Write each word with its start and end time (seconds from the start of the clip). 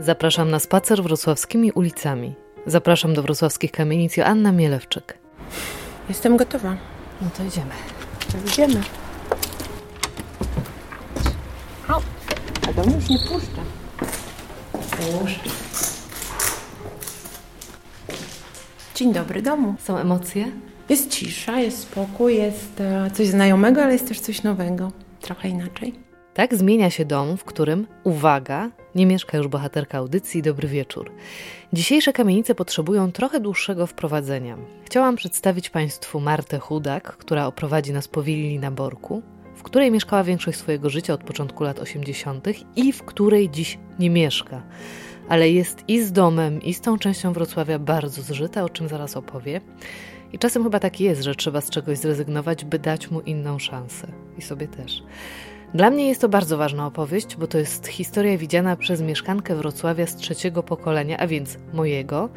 Zapraszam 0.00 0.50
na 0.50 0.58
spacer 0.58 1.02
wrocławskimi 1.02 1.72
ulicami. 1.72 2.34
Zapraszam 2.66 3.14
do 3.14 3.22
wrocławskich 3.22 3.72
kamienic 3.72 4.16
Joanna 4.16 4.52
Mielewczyk. 4.52 5.18
Jestem 6.08 6.36
gotowa. 6.36 6.76
No 7.22 7.28
to 7.36 7.44
idziemy. 7.44 7.70
To 8.32 8.48
idziemy. 8.48 8.82
A 12.68 12.72
do 12.72 12.84
mnie 12.84 12.94
już 12.96 13.08
nie 13.08 13.18
puszcza. 13.18 13.62
Puszcza. 14.72 15.50
Dzień 18.94 19.12
dobry 19.12 19.42
domu. 19.42 19.74
Są 19.78 19.96
emocje? 19.98 20.44
Jest 20.88 21.10
cisza, 21.10 21.60
jest 21.60 21.78
spokój, 21.78 22.36
jest 22.36 22.80
e, 22.80 23.10
coś 23.10 23.26
znajomego, 23.26 23.82
ale 23.82 23.92
jest 23.92 24.08
też 24.08 24.20
coś 24.20 24.42
nowego. 24.42 24.92
Trochę 25.20 25.48
inaczej. 25.48 25.94
Tak 26.34 26.54
zmienia 26.54 26.90
się 26.90 27.04
dom, 27.04 27.36
w 27.36 27.44
którym, 27.44 27.86
uwaga, 28.04 28.70
nie 28.98 29.06
mieszka 29.06 29.38
już 29.38 29.48
bohaterka 29.48 29.98
audycji 29.98 30.42
Dobry 30.42 30.68
Wieczór. 30.68 31.12
Dzisiejsze 31.72 32.12
kamienice 32.12 32.54
potrzebują 32.54 33.12
trochę 33.12 33.40
dłuższego 33.40 33.86
wprowadzenia. 33.86 34.58
Chciałam 34.84 35.16
przedstawić 35.16 35.70
Państwu 35.70 36.20
Martę 36.20 36.58
Chudak, 36.58 37.16
która 37.16 37.46
oprowadzi 37.46 37.92
nas 37.92 38.08
po 38.08 38.22
willi 38.22 38.58
na 38.58 38.70
Borku, 38.70 39.22
w 39.56 39.62
której 39.62 39.90
mieszkała 39.90 40.24
większość 40.24 40.58
swojego 40.58 40.90
życia 40.90 41.14
od 41.14 41.24
początku 41.24 41.64
lat 41.64 41.78
80. 41.78 42.46
i 42.76 42.92
w 42.92 43.02
której 43.02 43.50
dziś 43.50 43.78
nie 43.98 44.10
mieszka. 44.10 44.62
Ale 45.28 45.50
jest 45.50 45.84
i 45.88 46.02
z 46.02 46.12
domem, 46.12 46.62
i 46.62 46.74
z 46.74 46.80
tą 46.80 46.98
częścią 46.98 47.32
Wrocławia 47.32 47.78
bardzo 47.78 48.22
zżyta, 48.22 48.64
o 48.64 48.68
czym 48.68 48.88
zaraz 48.88 49.16
opowie. 49.16 49.60
I 50.32 50.38
czasem 50.38 50.62
chyba 50.62 50.80
tak 50.80 51.00
jest, 51.00 51.22
że 51.22 51.34
trzeba 51.34 51.60
z 51.60 51.70
czegoś 51.70 51.98
zrezygnować, 51.98 52.64
by 52.64 52.78
dać 52.78 53.10
mu 53.10 53.20
inną 53.20 53.58
szansę. 53.58 54.06
I 54.38 54.42
sobie 54.42 54.68
też. 54.68 55.02
Dla 55.74 55.90
mnie 55.90 56.08
jest 56.08 56.20
to 56.20 56.28
bardzo 56.28 56.56
ważna 56.56 56.86
opowieść, 56.86 57.36
bo 57.36 57.46
to 57.46 57.58
jest 57.58 57.86
historia 57.86 58.38
widziana 58.38 58.76
przez 58.76 59.02
mieszkankę 59.02 59.56
Wrocławia 59.56 60.06
z 60.06 60.16
trzeciego 60.16 60.62
pokolenia, 60.62 61.18
a 61.18 61.26
więc 61.26 61.58
mojego. 61.72 62.28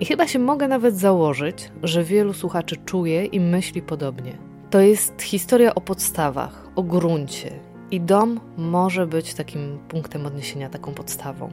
I 0.00 0.04
chyba 0.06 0.26
się 0.26 0.38
mogę 0.38 0.68
nawet 0.68 0.96
założyć, 0.96 1.70
że 1.82 2.04
wielu 2.04 2.32
słuchaczy 2.32 2.76
czuje 2.76 3.24
i 3.24 3.40
myśli 3.40 3.82
podobnie. 3.82 4.38
To 4.70 4.80
jest 4.80 5.22
historia 5.22 5.74
o 5.74 5.80
podstawach, 5.80 6.68
o 6.76 6.82
gruncie. 6.82 7.50
I 7.90 8.00
dom 8.00 8.40
może 8.56 9.06
być 9.06 9.34
takim 9.34 9.78
punktem 9.88 10.26
odniesienia, 10.26 10.70
taką 10.70 10.94
podstawą. 10.94 11.50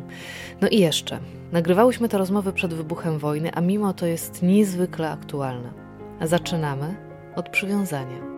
No 0.62 0.68
i 0.68 0.80
jeszcze, 0.80 1.20
nagrywałyśmy 1.52 2.10
te 2.10 2.18
rozmowy 2.18 2.54
przed 2.54 2.74
wybuchem 2.74 3.20
wojny, 3.20 3.54
a 3.54 3.62
mimo 3.62 3.94
to 3.94 4.06
jest 4.06 4.44
niezwykle 4.44 5.12
aktualne. 5.12 5.74
Zaczynamy 6.22 6.96
od 7.36 7.50
przywiązania. 7.50 8.33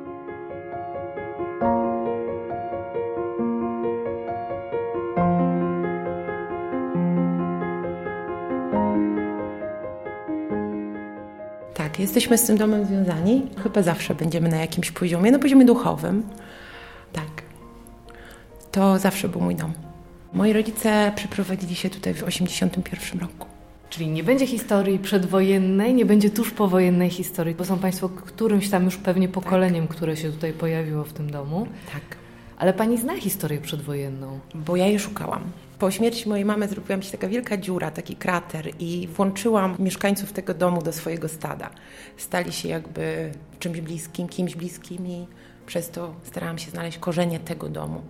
Tak, 11.95 11.99
jesteśmy 11.99 12.37
z 12.37 12.43
tym 12.43 12.57
domem 12.57 12.85
związani. 12.85 13.41
Chyba 13.63 13.81
zawsze 13.81 14.15
będziemy 14.15 14.49
na 14.49 14.57
jakimś 14.57 14.91
poziomie, 14.91 15.31
na 15.31 15.39
poziomie 15.39 15.65
duchowym. 15.65 16.23
Tak. 17.13 17.43
To 18.71 18.99
zawsze 18.99 19.29
był 19.29 19.41
mój 19.41 19.55
dom. 19.55 19.73
Moi 20.33 20.53
rodzice 20.53 21.11
przeprowadzili 21.15 21.75
się 21.75 21.89
tutaj 21.89 22.13
w 22.13 22.17
1981 22.17 23.19
roku. 23.19 23.47
Czyli 23.89 24.07
nie 24.07 24.23
będzie 24.23 24.47
historii 24.47 24.99
przedwojennej, 24.99 25.93
nie 25.93 26.05
będzie 26.05 26.29
tuż 26.29 26.51
powojennej 26.51 27.09
historii, 27.09 27.55
bo 27.55 27.65
są 27.65 27.79
Państwo 27.79 28.09
którymś 28.09 28.69
tam 28.69 28.85
już 28.85 28.97
pewnie 28.97 29.27
pokoleniem, 29.27 29.87
tak. 29.87 29.97
które 29.97 30.17
się 30.17 30.31
tutaj 30.31 30.53
pojawiło 30.53 31.03
w 31.03 31.13
tym 31.13 31.31
domu. 31.31 31.67
Tak. 31.93 32.17
Ale 32.57 32.73
Pani 32.73 32.97
zna 32.97 33.15
historię 33.15 33.61
przedwojenną? 33.61 34.39
Bo 34.55 34.75
ja 34.75 34.87
jej 34.87 34.99
szukałam. 34.99 35.41
Po 35.79 35.91
śmierci 35.91 36.29
mojej 36.29 36.45
mamy 36.45 36.67
zrobiła 36.67 36.97
mi 36.97 37.03
się 37.03 37.11
taka 37.11 37.27
wielka 37.27 37.57
dziura, 37.57 37.91
taki 37.91 38.15
krater 38.15 38.69
i 38.79 39.07
włączyłam 39.07 39.75
mieszkańców 39.79 40.33
tego 40.33 40.53
domu 40.53 40.81
do 40.81 40.93
swojego 40.93 41.27
stada. 41.27 41.69
Stali 42.17 42.53
się 42.53 42.69
jakby 42.69 43.31
czymś 43.59 43.81
bliskim, 43.81 44.27
kimś 44.27 44.55
bliskim 44.55 45.07
i 45.07 45.27
przez 45.65 45.89
to 45.89 46.15
starałam 46.23 46.57
się 46.57 46.71
znaleźć 46.71 46.97
korzenie 46.97 47.39
tego 47.39 47.69
domu 47.69 48.01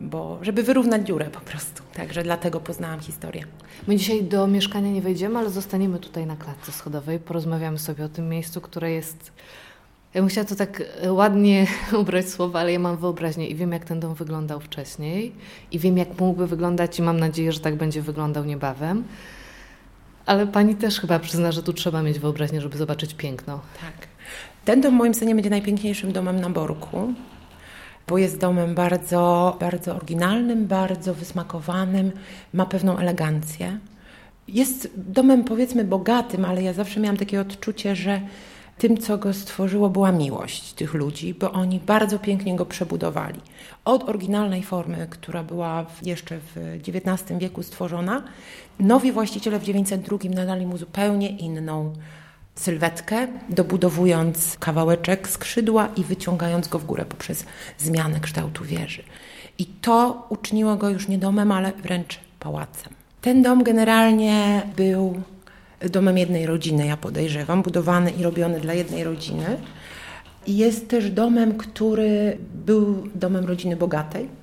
bo 0.00 0.38
żeby 0.42 0.62
wyrównać 0.62 1.06
dziurę 1.06 1.30
po 1.30 1.40
prostu. 1.40 1.82
Także 1.94 2.22
dlatego 2.22 2.60
poznałam 2.60 3.00
historię. 3.00 3.44
My 3.86 3.96
dzisiaj 3.96 4.24
do 4.24 4.46
mieszkania 4.46 4.90
nie 4.90 5.02
wejdziemy, 5.02 5.38
ale 5.38 5.50
zostaniemy 5.50 5.98
tutaj 5.98 6.26
na 6.26 6.36
klatce 6.36 6.72
schodowej. 6.72 7.18
Porozmawiamy 7.18 7.78
sobie 7.78 8.04
o 8.04 8.08
tym 8.08 8.28
miejscu, 8.28 8.60
które 8.60 8.92
jest. 8.92 9.32
Ja 10.14 10.20
bym 10.20 10.28
chciała 10.28 10.44
to 10.44 10.56
tak 10.56 10.82
ładnie 11.08 11.66
ubrać 12.00 12.28
słowa, 12.28 12.60
ale 12.60 12.72
ja 12.72 12.78
mam 12.78 12.96
wyobraźnię 12.96 13.48
i 13.48 13.54
wiem, 13.54 13.72
jak 13.72 13.84
ten 13.84 14.00
dom 14.00 14.14
wyglądał 14.14 14.60
wcześniej, 14.60 15.32
i 15.72 15.78
wiem, 15.78 15.98
jak 15.98 16.20
mógłby 16.20 16.46
wyglądać, 16.46 16.98
i 16.98 17.02
mam 17.02 17.20
nadzieję, 17.20 17.52
że 17.52 17.60
tak 17.60 17.76
będzie 17.76 18.02
wyglądał 18.02 18.44
niebawem. 18.44 19.04
Ale 20.26 20.46
pani 20.46 20.74
też 20.74 21.00
chyba 21.00 21.18
przyzna, 21.18 21.52
że 21.52 21.62
tu 21.62 21.72
trzeba 21.72 22.02
mieć 22.02 22.18
wyobraźnię, 22.18 22.60
żeby 22.60 22.78
zobaczyć 22.78 23.14
piękno. 23.14 23.60
Tak. 23.80 24.08
Ten 24.64 24.80
dom 24.80 24.94
moim 24.94 25.14
zdaniem 25.14 25.36
będzie 25.36 25.50
najpiękniejszym 25.50 26.12
domem 26.12 26.40
na 26.40 26.50
Borku 26.50 27.14
bo 28.10 28.18
jest 28.18 28.38
domem 28.38 28.74
bardzo, 28.74 29.56
bardzo 29.60 29.96
oryginalnym, 29.96 30.66
bardzo 30.66 31.14
wysmakowanym, 31.14 32.12
ma 32.54 32.66
pewną 32.66 32.98
elegancję. 32.98 33.78
Jest 34.48 34.90
domem 34.96 35.44
powiedzmy 35.44 35.84
bogatym, 35.84 36.44
ale 36.44 36.62
ja 36.62 36.72
zawsze 36.72 37.00
miałam 37.00 37.16
takie 37.16 37.40
odczucie, 37.40 37.96
że 37.96 38.20
tym, 38.80 38.96
co 38.98 39.18
go 39.18 39.32
stworzyło, 39.32 39.90
była 39.90 40.12
miłość 40.12 40.72
tych 40.72 40.94
ludzi, 40.94 41.34
bo 41.34 41.52
oni 41.52 41.80
bardzo 41.80 42.18
pięknie 42.18 42.56
go 42.56 42.66
przebudowali. 42.66 43.40
Od 43.84 44.08
oryginalnej 44.08 44.62
formy, 44.62 45.06
która 45.10 45.42
była 45.42 45.86
jeszcze 46.02 46.38
w 46.38 46.78
XIX 46.88 47.38
wieku 47.38 47.62
stworzona, 47.62 48.22
nowi 48.78 49.12
właściciele 49.12 49.58
w 49.58 49.64
1902 49.64 50.18
nadali 50.34 50.66
mu 50.66 50.78
zupełnie 50.78 51.28
inną 51.28 51.92
sylwetkę, 52.54 53.26
dobudowując 53.48 54.56
kawałeczek 54.58 55.28
skrzydła 55.28 55.88
i 55.96 56.04
wyciągając 56.04 56.68
go 56.68 56.78
w 56.78 56.84
górę 56.84 57.04
poprzez 57.08 57.44
zmianę 57.78 58.20
kształtu 58.20 58.64
wieży. 58.64 59.02
I 59.58 59.66
to 59.66 60.26
uczyniło 60.28 60.76
go 60.76 60.88
już 60.88 61.08
nie 61.08 61.18
domem, 61.18 61.52
ale 61.52 61.72
wręcz 61.72 62.20
pałacem. 62.38 62.92
Ten 63.20 63.42
dom 63.42 63.62
generalnie 63.62 64.62
był 64.76 65.22
domem 65.90 66.18
jednej 66.18 66.46
rodziny, 66.46 66.86
ja 66.86 66.96
podejrzewam, 66.96 67.62
budowany 67.62 68.10
i 68.10 68.22
robiony 68.22 68.60
dla 68.60 68.74
jednej 68.74 69.04
rodziny. 69.04 69.56
Jest 70.46 70.88
też 70.88 71.10
domem, 71.10 71.58
który 71.58 72.38
był 72.66 73.08
domem 73.14 73.44
rodziny 73.44 73.76
bogatej. 73.76 74.40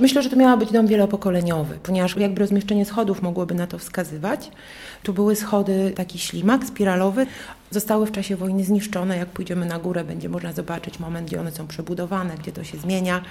Myślę, 0.00 0.22
że 0.22 0.30
to 0.30 0.36
miał 0.36 0.58
być 0.58 0.72
dom 0.72 0.86
wielopokoleniowy, 0.86 1.78
ponieważ 1.82 2.16
jakby 2.16 2.40
rozmieszczenie 2.40 2.84
schodów 2.84 3.22
mogłoby 3.22 3.54
na 3.54 3.66
to 3.66 3.78
wskazywać. 3.78 4.50
Tu 5.02 5.12
były 5.12 5.36
schody, 5.36 5.92
taki 5.96 6.18
ślimak 6.18 6.64
spiralowy. 6.64 7.26
Zostały 7.70 8.06
w 8.06 8.12
czasie 8.12 8.36
wojny 8.36 8.64
zniszczone. 8.64 9.16
Jak 9.16 9.28
pójdziemy 9.28 9.66
na 9.66 9.78
górę, 9.78 10.04
będzie 10.04 10.28
można 10.28 10.52
zobaczyć 10.52 10.98
moment, 10.98 11.26
gdzie 11.26 11.40
one 11.40 11.52
są 11.52 11.66
przebudowane, 11.66 12.34
gdzie 12.38 12.52
to 12.52 12.64
się 12.64 12.78
zmienia. 12.78 13.22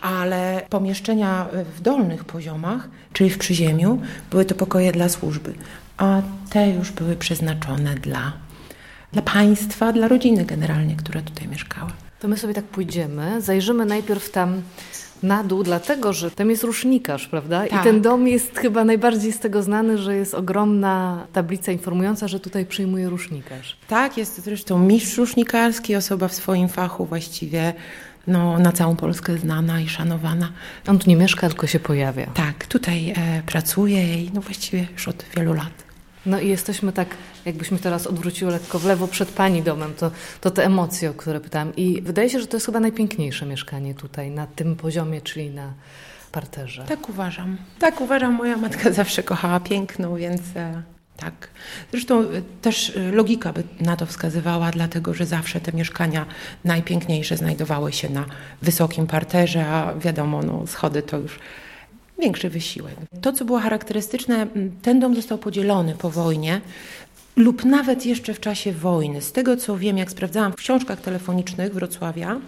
Ale 0.00 0.62
pomieszczenia 0.70 1.46
w 1.76 1.80
dolnych 1.80 2.24
poziomach, 2.24 2.88
czyli 3.12 3.30
w 3.30 3.38
przyziemiu, 3.38 4.00
były 4.30 4.44
to 4.44 4.54
pokoje 4.54 4.92
dla 4.92 5.08
służby, 5.08 5.54
a 5.96 6.22
te 6.50 6.70
już 6.70 6.92
były 6.92 7.16
przeznaczone 7.16 7.94
dla, 7.94 8.32
dla 9.12 9.22
państwa, 9.22 9.92
dla 9.92 10.08
rodziny 10.08 10.44
generalnie, 10.44 10.96
która 10.96 11.20
tutaj 11.20 11.48
mieszkała. 11.48 11.92
To 12.20 12.28
my 12.28 12.36
sobie 12.36 12.54
tak 12.54 12.64
pójdziemy, 12.64 13.42
zajrzymy 13.42 13.86
najpierw 13.86 14.30
tam 14.30 14.62
na 15.22 15.44
dół, 15.44 15.62
dlatego 15.62 16.12
że 16.12 16.30
tam 16.30 16.50
jest 16.50 16.62
rusznikarz, 16.62 17.28
prawda? 17.28 17.66
Tak. 17.66 17.80
I 17.80 17.84
ten 17.84 18.02
dom 18.02 18.28
jest 18.28 18.58
chyba 18.58 18.84
najbardziej 18.84 19.32
z 19.32 19.38
tego 19.38 19.62
znany, 19.62 19.98
że 19.98 20.16
jest 20.16 20.34
ogromna 20.34 21.26
tablica 21.32 21.72
informująca, 21.72 22.28
że 22.28 22.40
tutaj 22.40 22.66
przyjmuje 22.66 23.08
rusznikarz. 23.08 23.76
Tak, 23.88 24.18
jest 24.18 24.36
to 24.36 24.42
zresztą 24.42 24.78
mistrz 24.78 25.16
rusznikarski, 25.16 25.96
osoba 25.96 26.28
w 26.28 26.34
swoim 26.34 26.68
fachu 26.68 27.06
właściwie 27.06 27.74
no, 28.26 28.58
na 28.58 28.72
całą 28.72 28.96
Polskę 28.96 29.38
znana 29.38 29.80
i 29.80 29.88
szanowana. 29.88 30.52
On 30.86 30.98
tu 30.98 31.10
nie 31.10 31.16
mieszka, 31.16 31.48
tylko 31.48 31.66
się 31.66 31.80
pojawia. 31.80 32.26
Tak, 32.26 32.66
tutaj 32.66 33.10
e, 33.16 33.42
pracuje 33.46 34.22
i 34.24 34.30
no 34.34 34.40
właściwie 34.40 34.86
już 34.92 35.08
od 35.08 35.24
wielu 35.36 35.54
lat. 35.54 35.85
No 36.26 36.40
i 36.40 36.48
jesteśmy 36.48 36.92
tak, 36.92 37.08
jakbyśmy 37.44 37.78
teraz 37.78 38.06
odwróciły 38.06 38.50
lekko 38.50 38.78
w 38.78 38.84
lewo 38.84 39.08
przed 39.08 39.28
Pani 39.28 39.62
domem, 39.62 39.94
to, 39.94 40.10
to 40.40 40.50
te 40.50 40.64
emocje, 40.64 41.10
o 41.10 41.14
które 41.14 41.40
pytałam. 41.40 41.76
I 41.76 42.02
wydaje 42.02 42.30
się, 42.30 42.40
że 42.40 42.46
to 42.46 42.56
jest 42.56 42.66
chyba 42.66 42.80
najpiękniejsze 42.80 43.46
mieszkanie 43.46 43.94
tutaj, 43.94 44.30
na 44.30 44.46
tym 44.46 44.76
poziomie, 44.76 45.20
czyli 45.20 45.50
na 45.50 45.72
parterze. 46.32 46.84
Tak 46.88 47.08
uważam. 47.08 47.56
Tak 47.78 48.00
uważam. 48.00 48.32
Moja 48.34 48.56
matka 48.56 48.92
zawsze 48.92 49.22
kochała 49.22 49.60
piękno, 49.60 50.16
więc 50.16 50.40
e, 50.56 50.82
tak. 51.16 51.48
Zresztą 51.90 52.20
e, 52.20 52.42
też 52.62 52.96
e, 52.96 53.12
logika 53.12 53.52
by 53.52 53.62
na 53.80 53.96
to 53.96 54.06
wskazywała, 54.06 54.70
dlatego 54.70 55.14
że 55.14 55.26
zawsze 55.26 55.60
te 55.60 55.72
mieszkania 55.72 56.26
najpiękniejsze 56.64 57.36
znajdowały 57.36 57.92
się 57.92 58.08
na 58.08 58.24
wysokim 58.62 59.06
parterze, 59.06 59.66
a 59.66 59.94
wiadomo, 59.94 60.42
no, 60.42 60.66
schody 60.66 61.02
to 61.02 61.18
już 61.18 61.38
większy 62.18 62.50
wysiłek. 62.50 62.94
To, 63.20 63.32
co 63.32 63.44
było 63.44 63.58
charakterystyczne, 63.58 64.46
ten 64.82 65.00
dom 65.00 65.14
został 65.14 65.38
podzielony 65.38 65.94
po 65.94 66.10
wojnie 66.10 66.60
lub 67.36 67.64
nawet 67.64 68.06
jeszcze 68.06 68.34
w 68.34 68.40
czasie 68.40 68.72
wojny. 68.72 69.22
Z 69.22 69.32
tego, 69.32 69.56
co 69.56 69.78
wiem, 69.78 69.98
jak 69.98 70.10
sprawdzałam 70.10 70.52
w 70.52 70.56
książkach 70.56 71.00
telefonicznych 71.00 71.74
Wrocławia, 71.74 72.40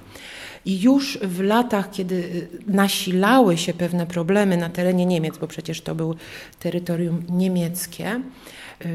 I 0.64 0.80
już 0.80 1.18
w 1.22 1.40
latach, 1.40 1.90
kiedy 1.90 2.14
y, 2.14 2.48
nasilały 2.66 3.56
się 3.56 3.74
pewne 3.74 4.06
problemy 4.06 4.56
na 4.56 4.68
terenie 4.68 5.06
Niemiec, 5.06 5.38
bo 5.38 5.46
przecież 5.46 5.80
to 5.80 5.94
był 5.94 6.14
terytorium 6.60 7.22
niemieckie, 7.28 8.20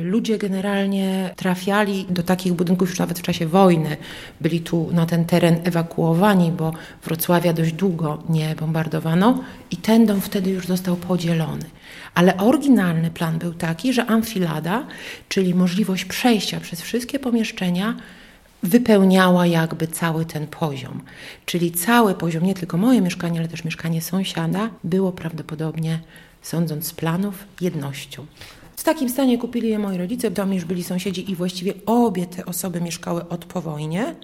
ludzie 0.03 0.37
generalnie 0.37 1.33
trafiali 1.35 2.05
do 2.09 2.23
takich 2.23 2.53
budynków 2.53 2.89
już 2.89 2.99
nawet 2.99 3.19
w 3.19 3.21
czasie 3.21 3.47
wojny. 3.47 3.97
Byli 4.41 4.61
tu 4.61 4.89
na 4.91 5.05
ten 5.05 5.25
teren 5.25 5.55
ewakuowani, 5.63 6.51
bo 6.51 6.73
Wrocławia 7.03 7.53
dość 7.53 7.73
długo 7.73 8.23
nie 8.29 8.55
bombardowano 8.55 9.43
i 9.71 9.77
ten 9.77 10.05
dom 10.05 10.21
wtedy 10.21 10.49
już 10.49 10.67
został 10.67 10.95
podzielony. 10.95 11.65
Ale 12.15 12.37
oryginalny 12.37 13.11
plan 13.11 13.39
był 13.39 13.53
taki, 13.53 13.93
że 13.93 14.05
amfilada, 14.05 14.87
czyli 15.29 15.55
możliwość 15.55 16.05
przejścia 16.05 16.59
przez 16.59 16.81
wszystkie 16.81 17.19
pomieszczenia, 17.19 17.95
wypełniała 18.63 19.47
jakby 19.47 19.87
cały 19.87 20.25
ten 20.25 20.47
poziom. 20.47 21.01
Czyli 21.45 21.71
cały 21.71 22.13
poziom, 22.13 22.43
nie 22.43 22.53
tylko 22.53 22.77
moje 22.77 23.01
mieszkanie, 23.01 23.39
ale 23.39 23.47
też 23.47 23.63
mieszkanie 23.63 24.01
sąsiada, 24.01 24.69
było 24.83 25.11
prawdopodobnie, 25.11 25.99
sądząc 26.41 26.87
z 26.87 26.93
planów, 26.93 27.45
jednością. 27.61 28.25
W 28.83 28.85
takim 28.85 29.09
stanie 29.09 29.37
kupili 29.37 29.69
je 29.69 29.79
moi 29.79 29.97
rodzice, 29.97 30.29
w 30.29 30.33
domu 30.33 30.53
już 30.53 30.65
byli 30.65 30.83
sąsiedzi 30.83 31.31
i 31.31 31.35
właściwie 31.35 31.73
obie 31.85 32.25
te 32.25 32.45
osoby 32.45 32.81
mieszkały 32.81 33.29
od 33.29 33.45
po 33.45 33.61
wojnie. 33.61 34.15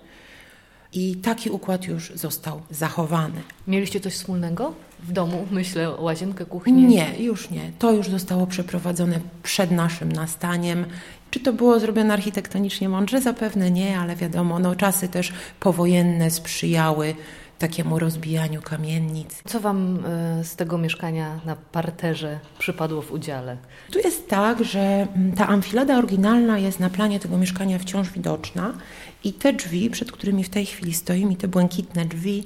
I 0.94 1.16
taki 1.16 1.50
układ 1.50 1.86
już 1.86 2.12
został 2.16 2.62
zachowany. 2.72 3.42
Mieliście 3.68 4.00
coś 4.00 4.14
wspólnego 4.14 4.74
w 5.04 5.12
domu? 5.12 5.48
Myślę, 5.52 5.92
łazienkę, 6.00 6.46
kuchnię? 6.46 6.74
Nie, 6.74 7.14
już 7.20 7.50
nie. 7.50 7.72
To 7.80 7.92
już 7.92 8.10
zostało 8.10 8.48
przeprowadzone 8.48 9.20
przed 9.44 9.72
naszym 9.72 10.12
nastaniem. 10.12 10.86
Czy 11.32 11.40
to 11.40 11.54
było 11.54 11.80
zrobione 11.80 12.14
architektonicznie 12.14 12.90
mądrze? 12.90 13.22
Zapewne 13.22 13.72
nie, 13.72 14.00
ale 14.00 14.16
wiadomo, 14.16 14.60
no, 14.60 14.76
czasy 14.76 15.08
też 15.08 15.34
powojenne 15.60 16.32
sprzyjały 16.32 17.16
takiemu 17.60 18.00
rozbijaniu 18.00 18.62
kamiennic. 18.62 19.42
Co 19.48 19.60
Wam 19.60 20.00
e, 20.06 20.44
z 20.44 20.56
tego 20.56 20.78
mieszkania 20.78 21.40
na 21.46 21.56
parterze 21.56 22.40
przypadło 22.60 23.02
w 23.02 23.12
udziale? 23.12 23.58
Tu 23.92 24.00
jest 24.00 24.28
tak, 24.30 24.64
że 24.64 24.80
mm, 24.80 25.32
ta 25.32 25.48
amfilada 25.48 25.98
oryginalna 25.98 26.60
jest 26.60 26.80
na 26.80 26.90
planie 26.90 27.20
tego 27.20 27.38
mieszkania 27.38 27.80
wciąż 27.80 28.10
widoczna 28.10 28.74
i 29.24 29.34
te 29.34 29.54
drzwi, 29.54 29.90
przed 29.90 30.12
którymi 30.12 30.44
w 30.44 30.50
tej 30.50 30.66
chwili 30.66 30.94
stoimy, 30.94 31.36
te 31.36 31.48
błękitne 31.48 32.06
drzwi, 32.06 32.44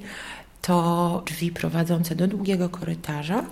to 0.61 1.23
drzwi 1.25 1.51
prowadzące 1.51 2.15
do 2.15 2.27
długiego 2.27 2.69
korytarza. 2.69 3.45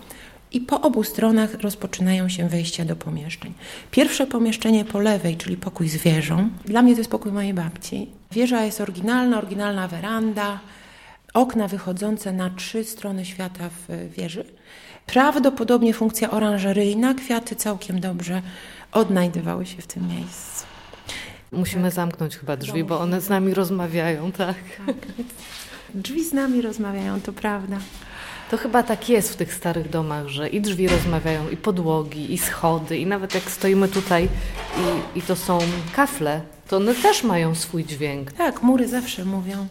I 0.51 0.61
po 0.61 0.81
obu 0.81 1.03
stronach 1.03 1.53
rozpoczynają 1.53 2.29
się 2.29 2.49
wejścia 2.49 2.85
do 2.85 2.95
pomieszczeń. 2.95 3.53
Pierwsze 3.91 4.27
pomieszczenie 4.27 4.85
po 4.85 4.99
lewej, 4.99 5.37
czyli 5.37 5.57
pokój 5.57 5.89
z 5.89 5.97
wieżą. 5.97 6.49
Dla 6.65 6.81
mnie 6.81 6.93
to 6.93 6.99
jest 6.99 7.11
pokój 7.11 7.31
mojej 7.31 7.53
babci. 7.53 8.09
Wieża 8.31 8.63
jest 8.63 8.81
oryginalna, 8.81 9.37
oryginalna 9.37 9.87
weranda, 9.87 10.59
okna 11.33 11.67
wychodzące 11.67 12.33
na 12.33 12.49
trzy 12.49 12.83
strony 12.83 13.25
świata 13.25 13.69
w 13.69 14.13
wieży. 14.17 14.45
Prawdopodobnie 15.05 15.93
funkcja 15.93 16.31
oranżeryjna, 16.31 17.13
kwiaty 17.13 17.55
całkiem 17.55 17.99
dobrze 17.99 18.41
odnajdywały 18.91 19.65
się 19.65 19.81
w 19.81 19.87
tym 19.87 20.07
miejscu. 20.07 20.65
Musimy 21.51 21.83
tak. 21.83 21.93
zamknąć 21.93 22.37
chyba 22.37 22.57
drzwi, 22.57 22.83
bo 22.83 22.99
one 22.99 23.21
z 23.21 23.29
nami 23.29 23.53
rozmawiają, 23.53 24.31
tak? 24.31 24.55
tak. 24.85 24.95
Drzwi 25.93 26.25
z 26.25 26.33
nami 26.33 26.61
rozmawiają, 26.61 27.21
to 27.21 27.33
prawda. 27.33 27.77
To 28.51 28.57
chyba 28.57 28.83
tak 28.83 29.09
jest 29.09 29.33
w 29.33 29.35
tych 29.35 29.53
starych 29.53 29.89
domach, 29.89 30.27
że 30.27 30.49
i 30.49 30.61
drzwi 30.61 30.87
rozmawiają, 30.87 31.49
i 31.49 31.57
podłogi, 31.57 32.33
i 32.33 32.37
schody, 32.37 32.97
i 32.97 33.05
nawet 33.05 33.35
jak 33.35 33.43
stoimy 33.43 33.87
tutaj 33.87 34.29
i, 35.15 35.19
i 35.19 35.21
to 35.21 35.35
są 35.35 35.59
kafle, 35.95 36.41
to 36.67 36.77
one 36.77 36.95
też 36.95 37.23
mają 37.23 37.55
swój 37.55 37.85
dźwięk. 37.85 38.31
Tak, 38.31 38.63
mury 38.63 38.87
zawsze 38.87 39.25
mówią. 39.25 39.67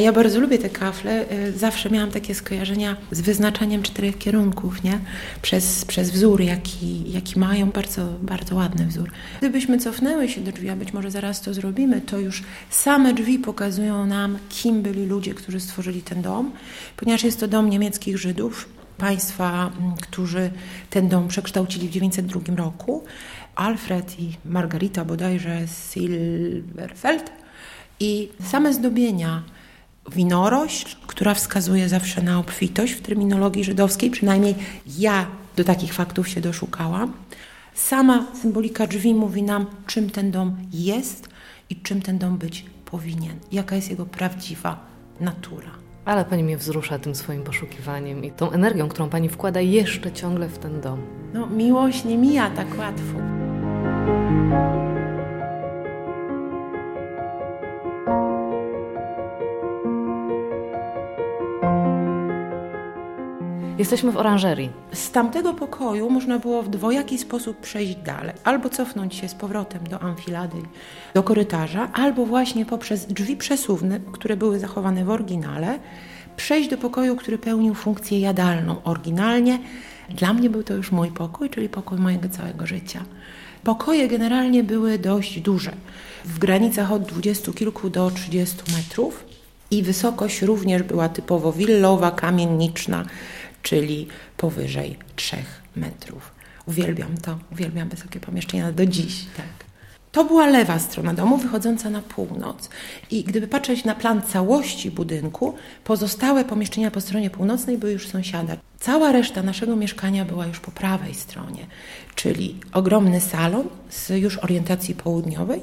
Ja 0.00 0.12
bardzo 0.12 0.40
lubię 0.40 0.58
te 0.58 0.70
kafle. 0.70 1.28
E, 1.28 1.52
zawsze 1.52 1.90
miałam 1.90 2.10
takie 2.10 2.34
skojarzenia 2.34 2.96
z 3.10 3.20
wyznaczaniem 3.20 3.82
czterech 3.82 4.18
kierunków, 4.18 4.82
nie? 4.82 4.98
Przez, 5.42 5.84
przez 5.84 6.10
wzór, 6.10 6.40
jaki, 6.40 7.12
jaki 7.12 7.38
mają, 7.38 7.70
bardzo, 7.70 8.08
bardzo 8.22 8.54
ładny 8.56 8.86
wzór. 8.86 9.10
Gdybyśmy 9.38 9.78
cofnęły 9.78 10.28
się 10.28 10.40
do 10.40 10.52
drzwi, 10.52 10.70
a 10.70 10.76
być 10.76 10.92
może 10.92 11.10
zaraz 11.10 11.40
to 11.40 11.54
zrobimy, 11.54 12.00
to 12.00 12.18
już 12.18 12.42
same 12.70 13.14
drzwi 13.14 13.38
pokazują 13.38 14.06
nam, 14.06 14.38
kim 14.48 14.82
byli 14.82 15.06
ludzie, 15.06 15.34
którzy 15.34 15.60
stworzyli 15.60 16.02
ten 16.02 16.22
dom, 16.22 16.52
ponieważ 16.96 17.24
jest 17.24 17.40
to 17.40 17.48
dom 17.48 17.70
niemieckich 17.70 18.18
Żydów, 18.18 18.68
państwa, 18.98 19.70
którzy 20.00 20.50
ten 20.90 21.08
dom 21.08 21.28
przekształcili 21.28 21.88
w 21.88 21.92
1902 21.92 22.56
roku. 22.56 23.04
Alfred 23.54 24.20
i 24.20 24.36
Margarita 24.44 25.04
bodajże 25.04 25.58
Silverfeld. 25.90 27.32
I 28.00 28.28
same 28.50 28.72
zdobienia, 28.72 29.42
winorośl, 30.10 30.96
która 31.06 31.34
wskazuje 31.34 31.88
zawsze 31.88 32.22
na 32.22 32.38
obfitość 32.38 32.92
w 32.92 33.02
terminologii 33.02 33.64
żydowskiej, 33.64 34.10
przynajmniej 34.10 34.54
ja 34.98 35.26
do 35.56 35.64
takich 35.64 35.94
faktów 35.94 36.28
się 36.28 36.40
doszukałam. 36.40 37.12
Sama 37.74 38.26
symbolika 38.42 38.86
drzwi 38.86 39.14
mówi 39.14 39.42
nam, 39.42 39.66
czym 39.86 40.10
ten 40.10 40.30
dom 40.30 40.56
jest 40.72 41.28
i 41.70 41.76
czym 41.76 42.02
ten 42.02 42.18
dom 42.18 42.38
być 42.38 42.64
powinien, 42.84 43.36
jaka 43.52 43.76
jest 43.76 43.90
jego 43.90 44.06
prawdziwa 44.06 44.86
natura. 45.20 45.70
Ale 46.04 46.24
pani 46.24 46.44
mnie 46.44 46.56
wzrusza 46.56 46.98
tym 46.98 47.14
swoim 47.14 47.42
poszukiwaniem 47.42 48.24
i 48.24 48.30
tą 48.30 48.50
energią, 48.50 48.88
którą 48.88 49.08
pani 49.08 49.28
wkłada 49.28 49.60
jeszcze 49.60 50.12
ciągle 50.12 50.48
w 50.48 50.58
ten 50.58 50.80
dom. 50.80 51.02
No, 51.34 51.46
miłość 51.46 52.04
nie 52.04 52.18
mija 52.18 52.50
tak 52.50 52.78
łatwo. 52.78 53.41
Jesteśmy 63.82 64.12
w 64.12 64.16
oranżerii. 64.16 64.70
Z 64.92 65.10
tamtego 65.10 65.54
pokoju 65.54 66.10
można 66.10 66.38
było 66.38 66.62
w 66.62 66.68
dwojaki 66.68 67.18
sposób 67.18 67.60
przejść 67.60 67.94
dalej. 67.94 68.34
Albo 68.44 68.68
cofnąć 68.68 69.14
się 69.14 69.28
z 69.28 69.34
powrotem 69.34 69.86
do 69.90 70.00
amfilady, 70.00 70.56
do 71.14 71.22
korytarza, 71.22 71.92
albo 71.92 72.26
właśnie 72.26 72.66
poprzez 72.66 73.06
drzwi 73.06 73.36
przesuwne, 73.36 74.00
które 74.12 74.36
były 74.36 74.58
zachowane 74.58 75.04
w 75.04 75.10
oryginale, 75.10 75.78
przejść 76.36 76.70
do 76.70 76.78
pokoju, 76.78 77.16
który 77.16 77.38
pełnił 77.38 77.74
funkcję 77.74 78.20
jadalną. 78.20 78.76
Oryginalnie 78.84 79.58
dla 80.10 80.32
mnie 80.32 80.50
był 80.50 80.62
to 80.62 80.74
już 80.74 80.92
mój 80.92 81.08
pokój, 81.08 81.50
czyli 81.50 81.68
pokój 81.68 81.98
mojego 81.98 82.28
całego 82.28 82.66
życia. 82.66 83.04
Pokoje 83.64 84.08
generalnie 84.08 84.64
były 84.64 84.98
dość 84.98 85.40
duże, 85.40 85.72
w 86.24 86.38
granicach 86.38 86.92
od 86.92 87.02
dwudziestu 87.02 87.52
kilku 87.52 87.90
do 87.90 88.10
trzydziestu 88.10 88.64
metrów 88.76 89.24
i 89.70 89.82
wysokość 89.82 90.42
również 90.42 90.82
była 90.82 91.08
typowo 91.08 91.52
willowa, 91.52 92.10
kamienniczna, 92.10 93.04
czyli 93.62 94.08
powyżej 94.36 94.98
3 95.16 95.36
metrów. 95.76 96.32
Uwielbiam 96.66 97.16
to, 97.16 97.38
uwielbiam 97.52 97.88
wysokie 97.88 98.20
pomieszczenia 98.20 98.72
do 98.72 98.86
dziś. 98.86 99.24
Tak. 99.36 99.46
To 100.12 100.24
była 100.24 100.46
lewa 100.46 100.78
strona 100.78 101.14
domu, 101.14 101.38
wychodząca 101.38 101.90
na 101.90 102.02
północ. 102.02 102.68
I 103.10 103.24
gdyby 103.24 103.48
patrzeć 103.48 103.84
na 103.84 103.94
plan 103.94 104.22
całości 104.22 104.90
budynku, 104.90 105.54
pozostałe 105.84 106.44
pomieszczenia 106.44 106.90
po 106.90 107.00
stronie 107.00 107.30
północnej 107.30 107.78
były 107.78 107.92
już 107.92 108.08
sąsiada. 108.08 108.56
Cała 108.80 109.12
reszta 109.12 109.42
naszego 109.42 109.76
mieszkania 109.76 110.24
była 110.24 110.46
już 110.46 110.60
po 110.60 110.70
prawej 110.70 111.14
stronie, 111.14 111.66
czyli 112.14 112.60
ogromny 112.72 113.20
salon 113.20 113.68
z 113.90 114.08
już 114.08 114.38
orientacji 114.38 114.94
południowej. 114.94 115.60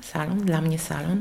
Salon, 0.00 0.38
dla 0.38 0.60
mnie 0.60 0.78
salon 0.78 1.20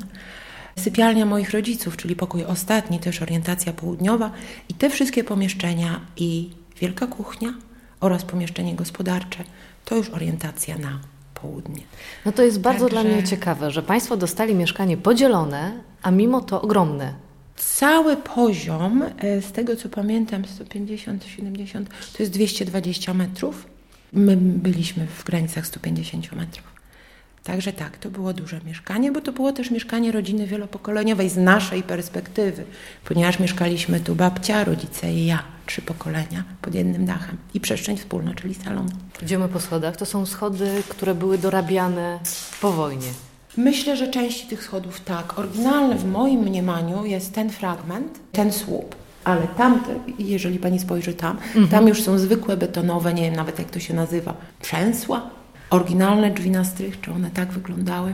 sypialnia 0.79 1.25
moich 1.25 1.51
rodziców, 1.51 1.97
czyli 1.97 2.15
pokój 2.15 2.45
ostatni, 2.45 2.99
też 2.99 3.21
orientacja 3.21 3.73
południowa 3.73 4.31
i 4.69 4.73
te 4.73 4.89
wszystkie 4.89 5.23
pomieszczenia 5.23 6.01
i 6.17 6.49
wielka 6.81 7.07
kuchnia 7.07 7.53
oraz 7.99 8.25
pomieszczenie 8.25 8.75
gospodarcze 8.75 9.43
to 9.85 9.95
już 9.95 10.09
orientacja 10.09 10.77
na 10.77 10.99
południe. 11.33 11.81
No 12.25 12.31
to 12.31 12.43
jest 12.43 12.59
bardzo 12.59 12.85
Także... 12.85 13.03
dla 13.03 13.13
mnie 13.13 13.23
ciekawe, 13.23 13.71
że 13.71 13.83
Państwo 13.83 14.17
dostali 14.17 14.55
mieszkanie 14.55 14.97
podzielone, 14.97 15.71
a 16.01 16.11
mimo 16.11 16.41
to 16.41 16.61
ogromne. 16.61 17.13
Cały 17.55 18.17
poziom, 18.17 19.03
e, 19.17 19.41
z 19.41 19.51
tego 19.51 19.75
co 19.75 19.89
pamiętam, 19.89 20.43
150-70, 20.43 21.85
to 22.17 22.23
jest 22.23 22.31
220 22.31 23.13
metrów. 23.13 23.65
My 24.13 24.37
byliśmy 24.37 25.07
w 25.07 25.23
granicach 25.23 25.67
150 25.67 26.31
metrów. 26.31 26.76
Także 27.47 27.73
tak, 27.73 27.97
to 27.97 28.09
było 28.09 28.33
duże 28.33 28.59
mieszkanie, 28.65 29.11
bo 29.11 29.21
to 29.21 29.31
było 29.31 29.51
też 29.51 29.71
mieszkanie 29.71 30.11
rodziny 30.11 30.47
wielopokoleniowej 30.47 31.29
z 31.29 31.37
naszej 31.37 31.83
perspektywy, 31.83 32.63
ponieważ 33.05 33.39
mieszkaliśmy 33.39 33.99
tu 33.99 34.15
babcia, 34.15 34.63
rodzice 34.63 35.13
i 35.13 35.25
ja, 35.25 35.43
trzy 35.65 35.81
pokolenia 35.81 36.43
pod 36.61 36.75
jednym 36.75 37.05
dachem 37.05 37.37
i 37.53 37.59
przestrzeń 37.59 37.97
wspólna, 37.97 38.33
czyli 38.33 38.53
salon. 38.53 38.89
Idziemy 39.23 39.47
po 39.47 39.59
schodach. 39.59 39.97
To 39.97 40.05
są 40.05 40.25
schody, 40.25 40.83
które 40.89 41.15
były 41.15 41.37
dorabiane 41.37 42.19
po 42.61 42.71
wojnie. 42.71 43.07
Myślę, 43.57 43.97
że 43.97 44.07
części 44.07 44.47
tych 44.47 44.63
schodów 44.63 45.01
tak. 45.01 45.39
Oryginalny 45.39 45.95
w 45.95 46.05
moim 46.05 46.39
mniemaniu 46.39 47.05
jest 47.05 47.33
ten 47.33 47.49
fragment, 47.49 48.19
ten 48.31 48.53
słup. 48.53 48.95
Ale 49.23 49.47
tamte, 49.57 49.95
jeżeli 50.19 50.59
pani 50.59 50.79
spojrzy 50.79 51.13
tam, 51.13 51.37
mhm. 51.37 51.67
tam 51.67 51.87
już 51.87 52.03
są 52.03 52.17
zwykłe 52.17 52.57
betonowe, 52.57 53.13
nie 53.13 53.21
wiem 53.21 53.35
nawet 53.35 53.59
jak 53.59 53.69
to 53.69 53.79
się 53.79 53.93
nazywa, 53.93 54.33
przęsła, 54.61 55.36
oryginalne 55.69 56.31
drzwi 56.31 56.51
na 56.51 56.63
strych, 56.63 57.01
czy 57.01 57.11
one 57.11 57.31
tak 57.31 57.51
wyglądały? 57.51 58.13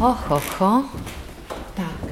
Oho, 0.00 0.40
ho. 0.58 0.82
Tak. 1.76 2.10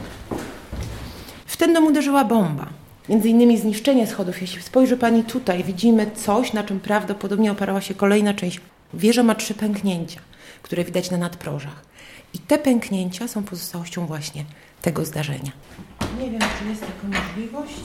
ten 1.58 1.74
dom 1.74 1.86
uderzyła 1.86 2.24
bomba. 2.24 2.66
Między 3.08 3.28
innymi 3.28 3.58
zniszczenie 3.58 4.06
schodów. 4.06 4.40
Jeśli 4.40 4.62
spojrzy 4.62 4.96
Pani 4.96 5.24
tutaj, 5.24 5.64
widzimy 5.64 6.10
coś, 6.10 6.52
na 6.52 6.64
czym 6.64 6.80
prawdopodobnie 6.80 7.52
oparła 7.52 7.80
się 7.80 7.94
kolejna 7.94 8.34
część. 8.34 8.60
Wieża 8.94 9.22
ma 9.22 9.34
trzy 9.34 9.54
pęknięcia, 9.54 10.20
które 10.62 10.84
widać 10.84 11.10
na 11.10 11.18
nadprożach. 11.18 11.84
I 12.34 12.38
te 12.38 12.58
pęknięcia 12.58 13.28
są 13.28 13.42
pozostałością 13.42 14.06
właśnie 14.06 14.44
tego 14.82 15.04
zdarzenia. 15.04 15.52
Nie 16.20 16.30
wiem, 16.30 16.40
czy 16.40 16.68
jest 16.68 16.80
taka 16.80 17.20
możliwość. 17.20 17.80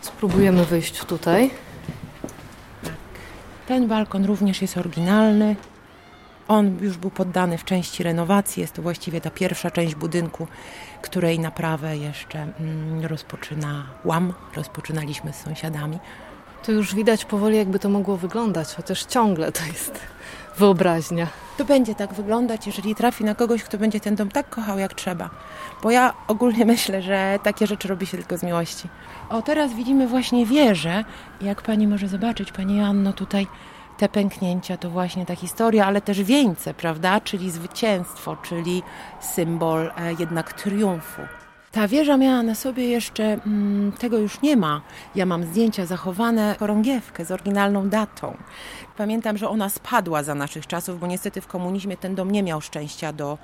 Spróbujemy 0.00 0.64
wyjść 0.64 1.04
tutaj. 1.04 1.50
Ten 3.70 3.88
balkon 3.88 4.24
również 4.24 4.62
jest 4.62 4.76
oryginalny. 4.76 5.56
On 6.48 6.78
już 6.80 6.96
był 6.96 7.10
poddany 7.10 7.58
w 7.58 7.64
części 7.64 8.02
renowacji. 8.02 8.60
Jest 8.60 8.72
to 8.72 8.82
właściwie 8.82 9.20
ta 9.20 9.30
pierwsza 9.30 9.70
część 9.70 9.94
budynku, 9.94 10.46
której 11.02 11.38
naprawę 11.38 11.96
jeszcze 11.96 12.38
mm, 12.38 13.04
rozpoczynałam. 13.04 14.32
Rozpoczynaliśmy 14.56 15.32
z 15.32 15.36
sąsiadami. 15.36 15.98
To 16.62 16.72
już 16.72 16.94
widać 16.94 17.24
powoli, 17.24 17.56
jakby 17.56 17.78
to 17.78 17.88
mogło 17.88 18.16
wyglądać, 18.16 18.74
chociaż 18.74 19.04
ciągle 19.04 19.52
to 19.52 19.64
jest 19.66 20.00
wyobraźnia. 20.60 21.26
To 21.56 21.64
będzie 21.64 21.94
tak 21.94 22.14
wyglądać, 22.14 22.66
jeżeli 22.66 22.94
trafi 22.94 23.24
na 23.24 23.34
kogoś, 23.34 23.62
kto 23.62 23.78
będzie 23.78 24.00
ten 24.00 24.14
dom 24.14 24.28
tak 24.28 24.50
kochał, 24.50 24.78
jak 24.78 24.94
trzeba. 24.94 25.30
Bo 25.82 25.90
ja 25.90 26.14
ogólnie 26.28 26.64
myślę, 26.74 27.02
że 27.02 27.38
takie 27.42 27.66
rzeczy 27.66 27.88
robi 27.88 28.06
się 28.06 28.16
tylko 28.16 28.38
z 28.38 28.42
miłości. 28.42 28.88
O, 29.30 29.42
teraz 29.42 29.72
widzimy 29.72 30.06
właśnie 30.06 30.46
wieżę. 30.46 31.04
Jak 31.40 31.62
pani 31.62 31.86
może 31.88 32.08
zobaczyć, 32.08 32.52
pani 32.52 32.80
Anno, 32.80 33.12
tutaj 33.12 33.46
te 33.98 34.08
pęknięcia 34.08 34.76
to 34.76 34.90
właśnie 34.90 35.26
ta 35.26 35.36
historia, 35.36 35.86
ale 35.86 36.00
też 36.00 36.22
wieńce, 36.22 36.74
prawda? 36.74 37.20
Czyli 37.20 37.50
zwycięstwo, 37.50 38.36
czyli 38.36 38.82
symbol 39.20 39.90
e, 39.96 40.12
jednak 40.18 40.52
triumfu. 40.52 41.22
Ta 41.72 41.88
wieża 41.88 42.16
miała 42.16 42.42
na 42.42 42.54
sobie 42.54 42.88
jeszcze, 42.88 43.24
mm, 43.24 43.92
tego 43.92 44.18
już 44.18 44.42
nie 44.42 44.56
ma. 44.56 44.80
Ja 45.14 45.26
mam 45.26 45.44
zdjęcia 45.44 45.86
zachowane, 45.86 46.56
chorągiewkę 46.58 47.24
z 47.24 47.30
oryginalną 47.30 47.88
datą. 47.88 48.36
Pamiętam, 48.96 49.36
że 49.38 49.48
ona 49.48 49.68
spadła 49.68 50.22
za 50.22 50.34
naszych 50.34 50.66
czasów, 50.66 51.00
bo 51.00 51.06
niestety 51.06 51.40
w 51.40 51.46
komunizmie 51.46 51.96
ten 51.96 52.14
dom 52.14 52.30
nie 52.30 52.42
miał 52.42 52.60
szczęścia 52.60 53.12
do, 53.12 53.38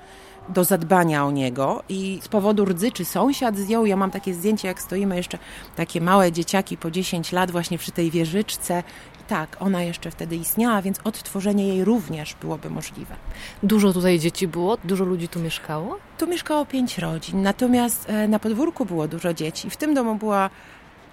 do 0.49 0.63
zadbania 0.63 1.25
o 1.25 1.31
niego 1.31 1.83
i 1.89 2.19
z 2.23 2.27
powodu 2.27 2.65
rdzy 2.65 2.91
czy 2.91 3.05
sąsiad 3.05 3.57
zdjął, 3.57 3.85
ja 3.85 3.95
mam 3.95 4.11
takie 4.11 4.33
zdjęcie, 4.33 4.67
jak 4.67 4.81
stoimy 4.81 5.15
jeszcze 5.15 5.37
takie 5.75 6.01
małe 6.01 6.31
dzieciaki 6.31 6.77
po 6.77 6.91
10 6.91 7.31
lat 7.31 7.51
właśnie 7.51 7.77
przy 7.77 7.91
tej 7.91 8.11
wieżyczce 8.11 8.83
tak, 9.27 9.57
ona 9.59 9.83
jeszcze 9.83 10.11
wtedy 10.11 10.35
istniała, 10.35 10.81
więc 10.81 10.99
odtworzenie 11.03 11.67
jej 11.67 11.85
również 11.85 12.35
byłoby 12.41 12.69
możliwe. 12.69 13.15
Dużo 13.63 13.93
tutaj 13.93 14.19
dzieci 14.19 14.47
było? 14.47 14.77
Dużo 14.83 15.05
ludzi 15.05 15.27
tu 15.27 15.39
mieszkało? 15.39 15.97
Tu 16.17 16.27
mieszkało 16.27 16.65
pięć 16.65 16.97
rodzin, 16.97 17.41
natomiast 17.41 18.09
e, 18.09 18.27
na 18.27 18.39
podwórku 18.39 18.85
było 18.85 19.07
dużo 19.07 19.33
dzieci. 19.33 19.69
W 19.69 19.77
tym 19.77 19.93
domu 19.93 20.15
była 20.15 20.49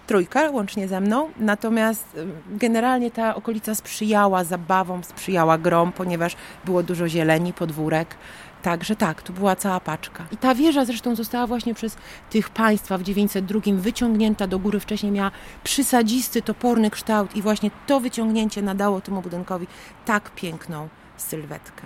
trójka, 0.06 0.50
łącznie 0.50 0.88
ze 0.88 1.00
mną, 1.00 1.30
natomiast 1.38 2.04
e, 2.16 2.56
generalnie 2.58 3.10
ta 3.10 3.34
okolica 3.34 3.74
sprzyjała 3.74 4.44
zabawom, 4.44 5.04
sprzyjała 5.04 5.58
grom, 5.58 5.92
ponieważ 5.92 6.36
było 6.64 6.82
dużo 6.82 7.08
zieleni, 7.08 7.52
podwórek. 7.52 8.16
Także 8.64 8.96
tak, 8.96 9.22
tu 9.22 9.32
była 9.32 9.56
cała 9.56 9.80
paczka. 9.80 10.26
I 10.32 10.36
ta 10.36 10.54
wieża 10.54 10.84
zresztą 10.84 11.16
została 11.16 11.46
właśnie 11.46 11.74
przez 11.74 11.96
tych 12.30 12.50
państwa 12.50 12.98
w 12.98 13.02
902 13.02 13.60
wyciągnięta 13.72 14.46
do 14.46 14.58
góry. 14.58 14.80
Wcześniej 14.80 15.12
miała 15.12 15.30
przysadzisty, 15.64 16.42
toporny 16.42 16.90
kształt 16.90 17.36
i 17.36 17.42
właśnie 17.42 17.70
to 17.86 18.00
wyciągnięcie 18.00 18.62
nadało 18.62 19.00
temu 19.00 19.22
budynkowi 19.22 19.66
tak 20.04 20.30
piękną 20.30 20.88
sylwetkę. 21.16 21.82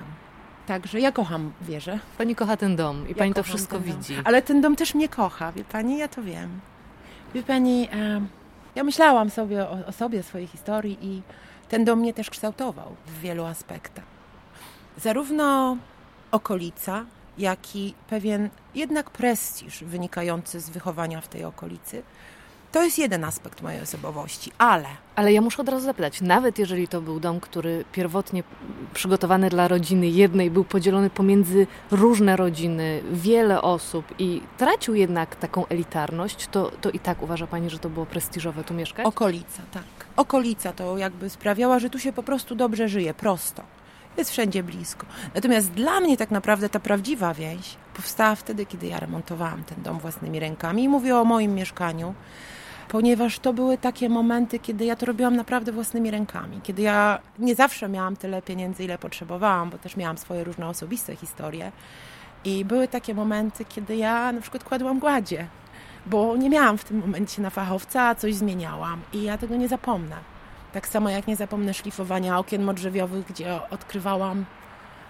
Także 0.67 1.01
ja 1.01 1.13
kocham 1.13 1.53
wieżę. 1.63 1.99
Pani 2.19 2.35
kocha 2.35 2.57
ten 2.57 2.77
dom 2.77 3.07
i 3.07 3.09
ja 3.09 3.17
pani 3.17 3.35
to 3.35 3.43
wszystko 3.43 3.81
widzi. 3.81 4.17
Ale 4.25 4.43
ten 4.43 4.61
dom 4.61 4.77
też 4.77 4.95
mnie 4.95 5.09
kocha, 5.09 5.53
wie 5.53 5.65
pani, 5.65 5.99
ja 5.99 6.09
to 6.09 6.23
wiem. 6.23 6.61
Wie 7.35 7.43
pani, 7.43 7.89
e, 7.93 8.21
ja 8.75 8.85
myślałam 8.85 9.31
sobie 9.31 9.69
o, 9.69 9.87
o 9.87 9.93
sobie, 9.93 10.23
swojej 10.23 10.47
historii 10.47 10.99
i 11.01 11.23
ten 11.69 11.85
dom 11.85 11.99
mnie 11.99 12.15
też 12.15 12.31
kształtował 12.31 12.97
w 13.07 13.21
wielu 13.21 13.45
aspektach. 13.45 14.05
Zarówno 14.97 15.77
okolica, 16.31 17.05
jak 17.39 17.77
i 17.77 17.95
pewien 18.11 18.51
jednak 18.75 19.11
prestiż 19.11 19.85
wynikający 19.85 20.61
z 20.61 20.71
wychowania 20.71 21.21
w 21.21 21.29
tej 21.29 21.45
okolicy. 21.45 22.03
To 22.73 22.85
jest 22.85 22.99
jeden 22.99 23.25
aspekt 23.25 23.63
mojej 23.63 23.83
osobowości, 23.83 24.53
ale. 24.59 24.89
Ale 25.17 25.33
ja 25.33 25.41
muszę 25.41 25.63
od 25.63 25.69
razu 25.69 25.85
zapytać, 25.85 26.21
nawet 26.21 26.59
jeżeli 26.59 26.89
to 26.89 27.01
był 27.01 27.21
dom, 27.21 27.41
który 27.41 27.85
pierwotnie 27.93 28.43
przygotowany 28.95 29.51
dla 29.51 29.69
rodziny 29.69 30.07
jednej, 30.07 30.51
był 30.51 30.65
podzielony 30.65 31.11
pomiędzy 31.11 31.67
różne 31.91 32.37
rodziny, 32.37 33.03
wiele 33.13 33.63
osób 33.63 34.05
i 34.19 34.43
tracił 34.59 34.95
jednak 34.95 35.37
taką 35.37 35.67
elitarność, 35.67 36.49
to, 36.51 36.71
to 36.81 36.91
i 36.91 36.99
tak 36.99 37.23
uważa 37.23 37.47
Pani, 37.47 37.71
że 37.71 37.79
to 37.79 37.91
było 37.91 38.07
prestiżowe 38.07 38.65
tu 38.65 38.75
mieszkać? 38.75 39.07
Okolica, 39.07 39.63
tak. 39.73 39.85
Okolica 40.17 40.73
to 40.73 40.99
jakby 40.99 41.31
sprawiała, 41.31 41.79
że 41.79 41.91
tu 41.91 41.99
się 41.99 42.13
po 42.13 42.23
prostu 42.23 42.55
dobrze 42.55 42.89
żyje, 42.89 43.15
prosto 43.15 43.78
jest 44.19 44.31
wszędzie 44.31 44.63
blisko. 44.63 45.07
Natomiast 45.35 45.71
dla 45.71 46.01
mnie 46.01 46.17
tak 46.17 46.31
naprawdę 46.31 46.69
ta 46.69 46.81
prawdziwa 46.81 47.35
więź 47.35 47.77
powstała 47.95 48.35
wtedy, 48.35 48.67
kiedy 48.67 48.87
ja 48.87 49.01
remontowałam 49.01 49.65
ten 49.65 49.83
dom 49.83 49.99
własnymi 49.99 50.41
rękami 50.41 50.85
i 50.85 50.89
mówię 50.89 51.17
o 51.17 51.25
moim 51.25 51.55
mieszkaniu, 51.55 52.15
ponieważ 52.89 53.39
to 53.39 53.53
były 53.53 53.79
takie 53.79 54.09
momenty, 54.09 54.59
kiedy 54.59 54.85
ja 54.85 54.97
to 54.97 55.07
robiłam 55.07 55.37
naprawdę 55.37 55.73
własnymi 55.73 56.11
rękami, 56.11 56.61
kiedy 56.63 56.83
ja 56.83 57.19
nie 57.39 57.55
zawsze 57.55 57.89
miałam 57.89 58.17
tyle 58.17 58.43
pieniędzy, 58.43 58.85
ile 58.85 58.99
potrzebowałam, 58.99 59.71
bo 59.71 59.79
też 59.79 59.97
miałam 59.97 60.19
swoje 60.19 60.45
różne 60.45 60.69
osobiste 60.69 61.17
historie. 61.17 61.73
I 62.45 62.65
były 62.65 62.89
takie 62.89 63.15
momenty, 63.15 63.65
kiedy 63.65 63.97
ja 63.97 64.33
na 64.33 64.41
przykład 64.41 64.65
kładłam 64.65 64.99
gładzie, 64.99 65.47
bo 66.07 66.37
nie 66.37 66.51
miałam 66.51 66.79
w 66.79 66.85
tym 66.85 66.99
momencie 66.99 67.43
na 67.43 67.51
fachowca, 67.51 68.15
coś 68.15 68.35
zmieniałam 68.35 69.01
i 69.13 69.23
ja 69.23 69.39
tego 69.39 69.57
nie 69.57 69.69
zapomnę. 69.69 70.17
Tak 70.73 70.89
samo 70.89 71.11
jak 71.11 71.27
nie 71.27 71.37
zapomnę 71.37 71.75
szlifowania 71.75 72.39
okien 72.39 72.63
modrzewiowych, 72.63 73.27
gdzie 73.27 73.61
odkrywałam 73.71 74.45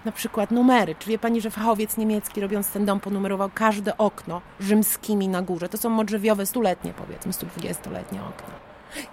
na 0.05 0.13
przykład 0.13 0.51
numery. 0.51 0.95
Czy 0.95 1.11
wie 1.11 1.19
Pani, 1.19 1.41
że 1.41 1.51
fachowiec 1.51 1.97
niemiecki 1.97 2.41
robiąc 2.41 2.73
ten 2.73 2.87
dom 2.87 3.01
ponumerował 3.01 3.51
każde 3.55 3.99
okno 3.99 4.41
rzymskimi 4.61 5.29
na 5.29 5.43
górze. 5.43 5.69
To 5.69 5.79
są 5.79 5.91
modrzewiowe, 5.91 6.47
stuletnie 6.47 6.93
powiedzmy, 6.93 7.33
120-letnie 7.33 8.21
okna. 8.23 8.55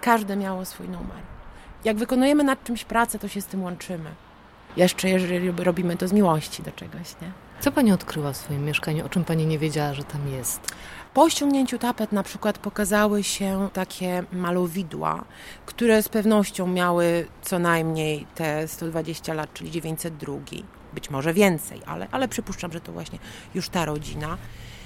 Każde 0.00 0.36
miało 0.36 0.64
swój 0.64 0.88
numer. 0.88 1.18
Jak 1.84 1.96
wykonujemy 1.96 2.44
nad 2.44 2.64
czymś 2.64 2.84
pracę, 2.84 3.18
to 3.18 3.28
się 3.28 3.40
z 3.40 3.46
tym 3.46 3.62
łączymy. 3.62 4.10
Jeszcze 4.76 5.10
jeżeli 5.10 5.50
robimy 5.50 5.96
to 5.96 6.08
z 6.08 6.12
miłości 6.12 6.62
do 6.62 6.72
czegoś, 6.72 7.20
nie? 7.22 7.30
Co 7.60 7.72
Pani 7.72 7.92
odkryła 7.92 8.32
w 8.32 8.36
swoim 8.36 8.64
mieszkaniu? 8.64 9.06
O 9.06 9.08
czym 9.08 9.24
Pani 9.24 9.46
nie 9.46 9.58
wiedziała, 9.58 9.94
że 9.94 10.04
tam 10.04 10.28
jest? 10.28 10.60
Po 11.16 11.30
ściągnięciu 11.30 11.78
tapet 11.78 12.12
na 12.12 12.22
przykład 12.22 12.58
pokazały 12.58 13.24
się 13.24 13.68
takie 13.72 14.24
malowidła, 14.32 15.24
które 15.66 16.02
z 16.02 16.08
pewnością 16.08 16.66
miały 16.66 17.26
co 17.42 17.58
najmniej 17.58 18.26
te 18.34 18.68
120 18.68 19.34
lat, 19.34 19.54
czyli 19.54 19.70
902, 19.70 20.34
być 20.94 21.10
może 21.10 21.34
więcej, 21.34 21.80
ale, 21.86 22.08
ale 22.10 22.28
przypuszczam, 22.28 22.72
że 22.72 22.80
to 22.80 22.92
właśnie 22.92 23.18
już 23.54 23.68
ta 23.68 23.84
rodzina. 23.84 24.38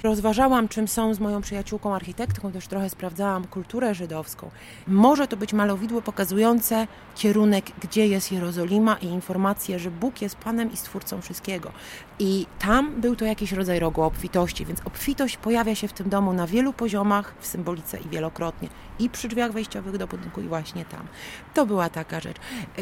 Rozważałam, 0.03 0.67
czym 0.67 0.87
są 0.87 1.13
z 1.13 1.19
moją 1.19 1.41
przyjaciółką 1.41 1.95
architektką, 1.95 2.51
też 2.51 2.67
trochę 2.67 2.89
sprawdzałam 2.89 3.47
kulturę 3.47 3.95
żydowską. 3.95 4.49
Może 4.87 5.27
to 5.27 5.37
być 5.37 5.53
malowidło 5.53 6.01
pokazujące 6.01 6.87
kierunek, 7.15 7.65
gdzie 7.81 8.07
jest 8.07 8.31
Jerozolima 8.31 8.97
i 9.01 9.05
informację, 9.05 9.79
że 9.79 9.91
Bóg 9.91 10.21
jest 10.21 10.35
Panem 10.35 10.71
i 10.71 10.77
Stwórcą 10.77 11.21
wszystkiego. 11.21 11.71
I 12.19 12.45
tam 12.59 13.01
był 13.01 13.15
to 13.15 13.25
jakiś 13.25 13.51
rodzaj 13.51 13.79
rogu 13.79 14.01
obfitości, 14.01 14.65
więc 14.65 14.79
obfitość 14.85 15.37
pojawia 15.37 15.75
się 15.75 15.87
w 15.87 15.93
tym 15.93 16.09
domu 16.09 16.33
na 16.33 16.47
wielu 16.47 16.73
poziomach 16.73 17.33
w 17.39 17.47
symbolice 17.47 17.99
i 17.99 18.09
wielokrotnie. 18.09 18.69
I 18.99 19.09
przy 19.09 19.27
drzwiach 19.27 19.51
wejściowych 19.51 19.97
do 19.97 20.07
budynku, 20.07 20.41
i 20.41 20.47
właśnie 20.47 20.85
tam. 20.85 21.07
To 21.53 21.65
była 21.65 21.89
taka 21.89 22.19
rzecz. 22.19 22.37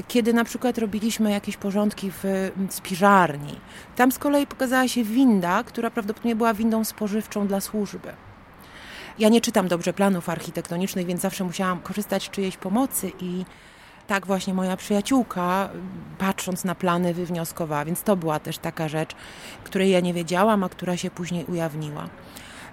Kiedy 0.08 0.34
na 0.34 0.44
przykład 0.44 0.78
robiliśmy 0.78 1.32
jakieś 1.32 1.58
porządki 1.58 2.12
w 2.12 2.24
spiżarni, 2.70 3.60
tam 3.96 4.12
z 4.12 4.20
kolei 4.20 4.48
pokazała 4.48 4.88
się 4.88 5.04
winda, 5.04 5.64
która 5.64 5.92
prawdopodobnie 5.92 6.36
była 6.36 6.54
windą 6.54 6.84
spożywczą 6.84 7.09
dla 7.48 7.62
służby. 7.62 8.14
Ja 9.20 9.30
nie 9.30 9.42
czytam 9.42 9.68
dobrze 9.68 9.94
planów 9.94 10.30
architektonicznych, 10.30 11.06
więc 11.06 11.22
zawsze 11.22 11.44
musiałam 11.44 11.80
korzystać 11.80 12.24
z 12.24 12.30
czyjejś 12.30 12.58
pomocy 12.58 13.12
i 13.20 13.46
tak 14.08 14.28
właśnie 14.28 14.54
moja 14.54 14.78
przyjaciółka, 14.78 15.70
patrząc 16.18 16.64
na 16.64 16.76
plany, 16.76 17.14
wywnioskowała. 17.14 17.86
Więc 17.86 18.04
to 18.04 18.16
była 18.16 18.40
też 18.40 18.58
taka 18.58 18.88
rzecz, 18.88 19.16
której 19.64 19.92
ja 19.92 20.00
nie 20.00 20.14
wiedziałam, 20.14 20.64
a 20.64 20.70
która 20.70 20.98
się 20.98 21.12
później 21.12 21.46
ujawniła. 21.46 22.10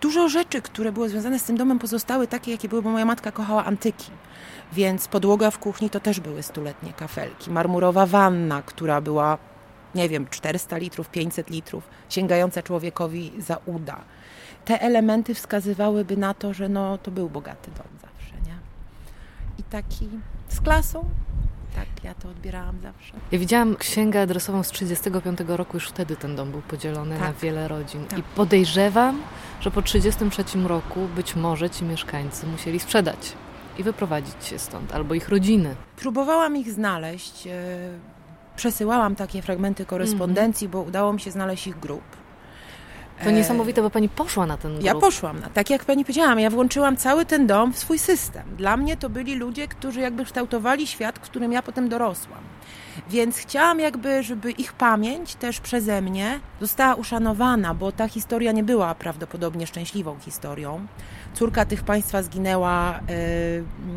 Dużo 0.01 0.29
rzeczy, 0.29 0.63
które 0.63 0.93
były 0.93 1.09
związane 1.09 1.39
z 1.39 1.45
tym 1.45 1.57
domem, 1.57 1.79
pozostały 1.79 2.27
takie, 2.27 2.51
jakie 2.51 2.69
były, 2.69 2.83
bo 2.83 2.91
moja 2.91 3.05
matka 3.05 3.33
kochała 3.33 3.65
antyki. 3.65 4.11
Więc 4.73 5.09
podłoga 5.09 5.51
w 5.51 5.59
kuchni 5.59 5.91
to 5.91 6.01
też 6.01 6.21
były 6.21 6.43
stuletnie 6.43 6.93
kafelki. 6.93 7.51
Marmurowa 7.51 8.07
wanna, 8.07 8.63
która 8.63 9.01
była, 9.01 9.39
nie 9.95 10.09
wiem, 10.09 10.27
400 10.31 10.79
litrów, 10.79 11.09
500 11.09 11.51
litrów, 11.51 11.89
sięgająca 12.09 12.63
człowiekowi 12.63 13.33
za 13.39 13.59
uda. 13.67 14.05
Te 14.67 14.81
elementy 14.81 15.35
wskazywałyby 15.35 16.17
na 16.17 16.35
to, 16.35 16.55
że 16.55 16.69
no, 16.69 16.99
to 16.99 17.11
był 17.11 17.31
bogaty 17.31 17.71
dom 17.71 17.87
zawsze, 18.03 18.35
nie? 18.47 18.57
I 19.59 19.63
taki 19.63 20.09
z 20.49 20.61
klasą, 20.61 21.05
tak, 21.77 22.05
ja 22.05 22.15
to 22.15 22.29
odbierałam 22.29 22.81
zawsze. 22.83 23.13
Ja 23.33 23.39
widziałam 23.39 23.77
księgę 23.77 24.21
adresową 24.21 24.63
z 24.63 24.69
35 24.69 25.39
roku, 25.47 25.77
już 25.77 25.89
wtedy 25.89 26.17
ten 26.17 26.37
dom 26.37 26.51
był 26.51 26.63
podzielony 26.63 27.19
tak. 27.19 27.29
na 27.29 27.33
wiele 27.33 27.69
rodzin. 27.69 28.05
Tak. 28.05 28.19
I 28.19 28.23
podejrzewam, 28.23 29.23
że 29.61 29.71
po 29.71 29.83
33 29.83 30.45
roku 30.59 31.01
być 31.17 31.37
może 31.37 31.71
ci 31.71 31.85
mieszkańcy 31.85 32.47
musieli 32.47 32.81
sprzedać 32.81 33.33
i 33.79 33.83
wyprowadzić 33.83 34.45
się 34.45 34.59
stąd, 34.59 34.93
albo 34.93 35.15
ich 35.15 35.29
rodziny. 35.29 35.77
Próbowałam 35.97 36.57
ich 36.57 36.73
znaleźć. 36.73 37.47
E, 37.47 37.51
przesyłałam 38.57 39.17
takie 39.17 39.43
fragmenty 39.43 39.87
korespondencji, 39.87 40.65
mm. 40.65 40.73
bo 40.73 40.83
udało 40.83 41.13
mi 41.13 41.21
się 41.21 41.31
znaleźć 41.31 41.67
ich 41.67 41.79
grup. 41.79 42.26
To 43.25 43.31
niesamowite, 43.31 43.83
bo 43.83 43.91
pani 43.91 44.09
poszła 44.09 44.47
na 44.47 44.57
ten 44.57 44.73
grup. 44.73 44.85
Ja 44.85 44.95
poszłam. 44.95 45.41
Na, 45.41 45.49
tak 45.49 45.71
jak 45.71 45.85
pani 45.85 46.05
powiedziałam, 46.05 46.41
ja 46.41 46.51
włączyłam 46.51 46.97
cały 46.97 47.27
ten 47.27 47.47
dom 47.47 47.73
w 47.73 47.79
swój 47.79 47.99
system. 47.99 48.43
Dla 48.57 48.77
mnie 48.77 48.97
to 48.97 49.09
byli 49.09 49.35
ludzie, 49.35 49.69
którzy 49.69 50.01
jakby 50.01 50.25
kształtowali 50.25 50.87
świat, 50.87 51.19
w 51.19 51.21
którym 51.21 51.53
ja 51.53 51.63
potem 51.63 51.89
dorosłam. 51.89 52.41
Więc 53.11 53.39
chciałam 53.39 53.81
jakby, 53.81 54.23
żeby 54.23 54.51
ich 54.51 54.73
pamięć 54.73 55.35
też 55.35 55.61
przeze 55.61 56.03
mnie 56.03 56.41
została 56.61 56.95
uszanowana, 56.95 57.75
bo 57.75 57.93
ta 57.93 58.09
historia 58.09 58.53
nie 58.53 58.65
była 58.65 58.95
prawdopodobnie 58.95 59.67
szczęśliwą 59.67 60.17
historią. 60.21 60.87
Córka 61.35 61.65
tych 61.65 61.83
państwa 61.83 62.23
zginęła 62.23 62.99
y, 62.99 63.03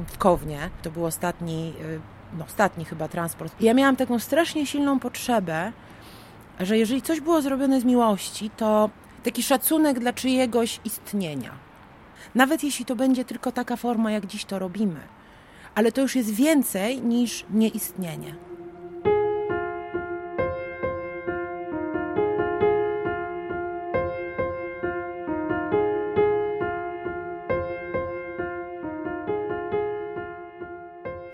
w 0.07 0.17
Kownie. 0.17 0.69
To 0.81 0.91
był 0.91 1.05
ostatni, 1.05 1.73
y, 1.81 1.99
no 2.38 2.45
ostatni 2.45 2.85
chyba 2.85 3.07
transport. 3.07 3.61
I 3.61 3.65
ja 3.65 3.73
miałam 3.73 3.95
taką 3.95 4.19
strasznie 4.19 4.65
silną 4.65 4.99
potrzebę, 4.99 5.71
że 6.59 6.77
jeżeli 6.77 7.01
coś 7.01 7.21
było 7.21 7.41
zrobione 7.41 7.81
z 7.81 7.85
miłości, 7.85 8.49
to 8.57 8.89
taki 9.23 9.43
szacunek 9.43 9.99
dla 9.99 10.13
czyjegoś 10.13 10.79
istnienia. 10.85 11.51
Nawet 12.35 12.63
jeśli 12.63 12.85
to 12.85 12.95
będzie 12.95 13.25
tylko 13.25 13.51
taka 13.51 13.75
forma, 13.75 14.11
jak 14.11 14.25
dziś 14.25 14.45
to 14.45 14.59
robimy. 14.59 14.99
Ale 15.75 15.91
to 15.91 16.01
już 16.01 16.15
jest 16.15 16.33
więcej 16.33 17.01
niż 17.01 17.45
nieistnienie. 17.49 18.35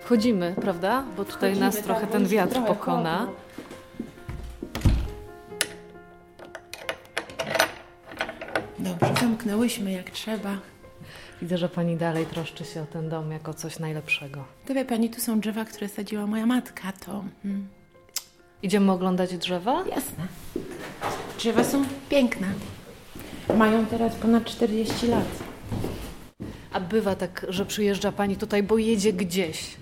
Wchodzimy, 0.00 0.54
prawda? 0.60 1.04
Bo 1.16 1.24
tutaj 1.24 1.36
Wchodzimy, 1.50 1.66
nas 1.66 1.82
trochę 1.82 2.00
tak, 2.00 2.10
ten 2.10 2.26
wiatr 2.26 2.52
trochę 2.52 2.66
pokona. 2.68 3.26
Dobrze, 8.86 9.14
zamknęłyśmy 9.20 9.92
jak 9.92 10.10
trzeba. 10.10 10.58
Widzę, 11.42 11.58
że 11.58 11.68
pani 11.68 11.96
dalej 11.96 12.26
troszczy 12.26 12.64
się 12.64 12.82
o 12.82 12.86
ten 12.86 13.08
dom 13.08 13.30
jako 13.30 13.54
coś 13.54 13.78
najlepszego. 13.78 14.44
To 14.66 14.74
wie 14.74 14.84
pani, 14.84 15.10
tu 15.10 15.20
są 15.20 15.40
drzewa, 15.40 15.64
które 15.64 15.88
sadziła 15.88 16.26
moja 16.26 16.46
matka, 16.46 16.92
to... 16.92 17.24
Hmm. 17.42 17.68
Idziemy 18.62 18.92
oglądać 18.92 19.38
drzewa? 19.38 19.84
Jasne. 19.86 20.26
Drzewa 21.38 21.64
są 21.64 21.84
piękne. 22.10 22.46
Mają 23.56 23.86
teraz 23.86 24.14
ponad 24.14 24.44
40 24.44 25.06
lat. 25.06 25.28
A 26.72 26.80
bywa 26.80 27.14
tak, 27.14 27.46
że 27.48 27.66
przyjeżdża 27.66 28.12
pani 28.12 28.36
tutaj, 28.36 28.62
bo 28.62 28.78
jedzie 28.78 29.12
gdzieś. 29.12 29.76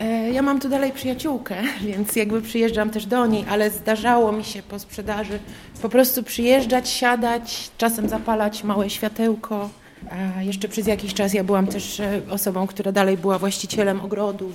E, 0.00 0.30
ja 0.30 0.42
mam 0.42 0.60
tu 0.60 0.68
dalej 0.68 0.92
przyjaciółkę, 0.92 1.56
więc 1.88 2.16
jakby 2.16 2.42
przyjeżdżam 2.42 2.90
też 2.90 3.06
do 3.06 3.26
niej, 3.26 3.44
ale 3.48 3.70
zdarzało 3.70 4.32
mi 4.32 4.44
się 4.44 4.62
po 4.62 4.78
sprzedaży 4.78 5.38
po 5.82 5.88
prostu 5.88 6.22
przyjeżdżać, 6.22 6.88
siadać, 6.88 7.70
czasem 7.78 8.08
zapalać 8.08 8.64
małe 8.64 8.90
światełko. 8.90 9.70
A 10.10 10.42
jeszcze 10.42 10.68
przez 10.68 10.86
jakiś 10.86 11.14
czas 11.14 11.34
ja 11.34 11.44
byłam 11.44 11.66
też 11.66 12.00
e, 12.00 12.20
osobą, 12.30 12.66
która 12.66 12.92
dalej 12.92 13.16
była 13.16 13.38
właścicielem 13.38 14.00
ogrodu, 14.00 14.52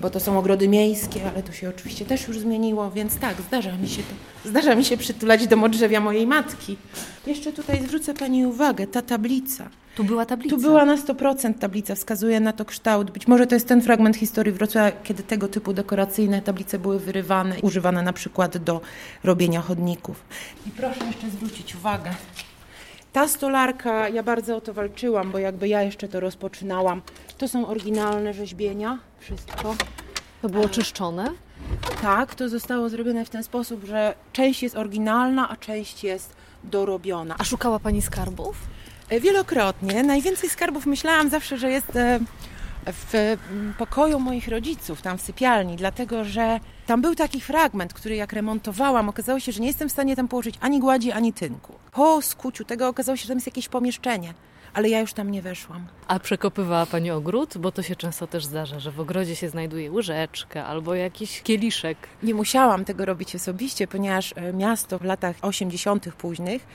bo 0.00 0.10
to 0.10 0.20
są 0.20 0.38
ogrody 0.38 0.68
miejskie, 0.68 1.20
ale 1.32 1.42
to 1.42 1.52
się 1.52 1.68
oczywiście 1.68 2.04
też 2.04 2.28
już 2.28 2.38
zmieniło, 2.38 2.90
więc 2.90 3.18
tak, 3.18 3.36
zdarza 3.48 3.76
mi 3.76 3.88
się 3.88 4.02
to. 4.02 4.48
Zdarza 4.48 4.74
mi 4.74 4.84
się 4.84 4.96
przytulać 4.96 5.46
do 5.46 5.56
modrzewia 5.56 6.00
mojej 6.00 6.26
matki. 6.26 6.76
Jeszcze 7.26 7.52
tutaj 7.52 7.82
zwrócę 7.82 8.14
Pani 8.14 8.46
uwagę, 8.46 8.86
ta 8.86 9.02
tablica. 9.02 9.70
Tu 9.96 10.04
była 10.04 10.26
tablica. 10.26 10.56
Tu 10.56 10.62
była 10.62 10.84
na 10.84 10.96
100% 10.96 11.54
tablica, 11.54 11.94
wskazuje 11.94 12.40
na 12.40 12.52
to 12.52 12.64
kształt. 12.64 13.10
Być 13.10 13.26
może 13.26 13.46
to 13.46 13.54
jest 13.54 13.68
ten 13.68 13.82
fragment 13.82 14.16
historii 14.16 14.52
Wrocławia, 14.52 14.92
kiedy 14.92 15.22
tego 15.22 15.48
typu 15.48 15.72
dekoracyjne 15.72 16.42
tablice 16.42 16.78
były 16.78 16.98
wyrywane, 16.98 17.56
używane 17.62 18.02
na 18.02 18.12
przykład 18.12 18.58
do 18.58 18.80
robienia 19.24 19.60
chodników. 19.60 20.24
I 20.66 20.70
proszę 20.70 21.04
jeszcze 21.04 21.30
zwrócić 21.30 21.74
uwagę. 21.74 22.10
Ta 23.12 23.28
stolarka, 23.28 24.08
ja 24.08 24.22
bardzo 24.22 24.56
o 24.56 24.60
to 24.60 24.74
walczyłam, 24.74 25.30
bo 25.30 25.38
jakby 25.38 25.68
ja 25.68 25.82
jeszcze 25.82 26.08
to 26.08 26.20
rozpoczynałam. 26.20 27.02
To 27.38 27.48
są 27.48 27.66
oryginalne 27.66 28.34
rzeźbienia, 28.34 28.98
wszystko. 29.18 29.76
To 30.42 30.48
było 30.48 30.68
czyszczone? 30.68 31.28
Tak, 32.02 32.34
to 32.34 32.48
zostało 32.48 32.88
zrobione 32.88 33.24
w 33.24 33.30
ten 33.30 33.42
sposób, 33.42 33.84
że 33.84 34.14
część 34.32 34.62
jest 34.62 34.76
oryginalna, 34.76 35.48
a 35.48 35.56
część 35.56 36.04
jest 36.04 36.36
dorobiona. 36.64 37.34
A 37.38 37.44
szukała 37.44 37.78
Pani 37.78 38.02
skarbów? 38.02 38.56
E, 39.12 39.20
wielokrotnie. 39.20 40.02
Najwięcej 40.02 40.50
skarbów 40.50 40.86
myślałam 40.86 41.30
zawsze, 41.30 41.58
że 41.58 41.70
jest 41.70 41.96
e, 41.96 42.20
w 42.86 43.36
pokoju 43.78 44.20
moich 44.20 44.48
rodziców, 44.48 45.02
tam 45.02 45.18
w 45.18 45.22
sypialni, 45.22 45.76
dlatego 45.76 46.24
że 46.24 46.60
tam 46.86 47.02
był 47.02 47.14
taki 47.14 47.40
fragment, 47.40 47.94
który 47.94 48.16
jak 48.16 48.32
remontowałam, 48.32 49.08
okazało 49.08 49.40
się, 49.40 49.52
że 49.52 49.60
nie 49.60 49.66
jestem 49.66 49.88
w 49.88 49.92
stanie 49.92 50.16
tam 50.16 50.28
położyć 50.28 50.54
ani 50.60 50.80
gładzi, 50.80 51.12
ani 51.12 51.32
tynku. 51.32 51.72
Po 51.90 52.22
skuciu 52.22 52.64
tego 52.64 52.88
okazało 52.88 53.16
się, 53.16 53.22
że 53.22 53.28
tam 53.28 53.36
jest 53.36 53.46
jakieś 53.46 53.68
pomieszczenie 53.68 54.34
ale 54.74 54.88
ja 54.88 55.00
już 55.00 55.12
tam 55.12 55.30
nie 55.30 55.42
weszłam. 55.42 55.86
A 56.08 56.18
przekopywała 56.18 56.86
Pani 56.86 57.10
ogród? 57.10 57.58
Bo 57.58 57.72
to 57.72 57.82
się 57.82 57.96
często 57.96 58.26
też 58.26 58.44
zdarza, 58.44 58.80
że 58.80 58.90
w 58.90 59.00
ogrodzie 59.00 59.36
się 59.36 59.48
znajduje 59.48 59.90
łyżeczka 59.90 60.66
albo 60.66 60.94
jakiś 60.94 61.42
kieliszek. 61.42 61.98
Nie 62.22 62.34
musiałam 62.34 62.84
tego 62.84 63.04
robić 63.04 63.34
osobiście, 63.34 63.86
ponieważ 63.86 64.34
e, 64.36 64.52
miasto 64.52 64.98
w 64.98 65.04
latach 65.04 65.36
80. 65.42 66.14
późnych 66.14 66.66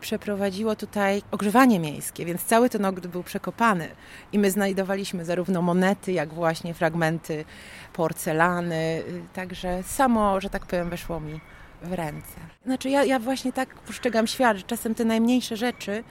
przeprowadziło 0.00 0.76
tutaj 0.76 1.22
ogrzewanie 1.30 1.80
miejskie, 1.80 2.24
więc 2.24 2.44
cały 2.44 2.70
ten 2.70 2.84
ogród 2.84 3.06
był 3.06 3.22
przekopany 3.22 3.88
i 4.32 4.38
my 4.38 4.50
znajdowaliśmy 4.50 5.24
zarówno 5.24 5.62
monety, 5.62 6.12
jak 6.12 6.34
właśnie 6.34 6.74
fragmenty 6.74 7.44
porcelany, 7.92 9.02
y, 9.08 9.22
także 9.34 9.82
samo, 9.82 10.40
że 10.40 10.50
tak 10.50 10.66
powiem, 10.66 10.90
weszło 10.90 11.20
mi 11.20 11.40
w 11.82 11.92
ręce. 11.92 12.40
Znaczy 12.64 12.90
ja, 12.90 13.04
ja 13.04 13.18
właśnie 13.18 13.52
tak 13.52 13.74
postrzegam 13.74 14.26
świat, 14.26 14.56
że 14.56 14.62
czasem 14.62 14.94
te 14.94 15.04
najmniejsze 15.04 15.56
rzeczy 15.56 16.04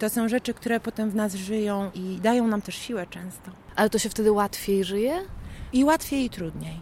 to 0.00 0.10
są 0.10 0.28
rzeczy, 0.28 0.54
które 0.54 0.80
potem 0.80 1.10
w 1.10 1.14
nas 1.14 1.34
żyją 1.34 1.90
i 1.94 2.18
dają 2.22 2.46
nam 2.46 2.62
też 2.62 2.74
siłę 2.74 3.06
często. 3.10 3.50
Ale 3.76 3.90
to 3.90 3.98
się 3.98 4.08
wtedy 4.08 4.32
łatwiej 4.32 4.84
żyje? 4.84 5.18
I 5.72 5.84
łatwiej 5.84 6.24
i 6.24 6.30
trudniej. 6.30 6.80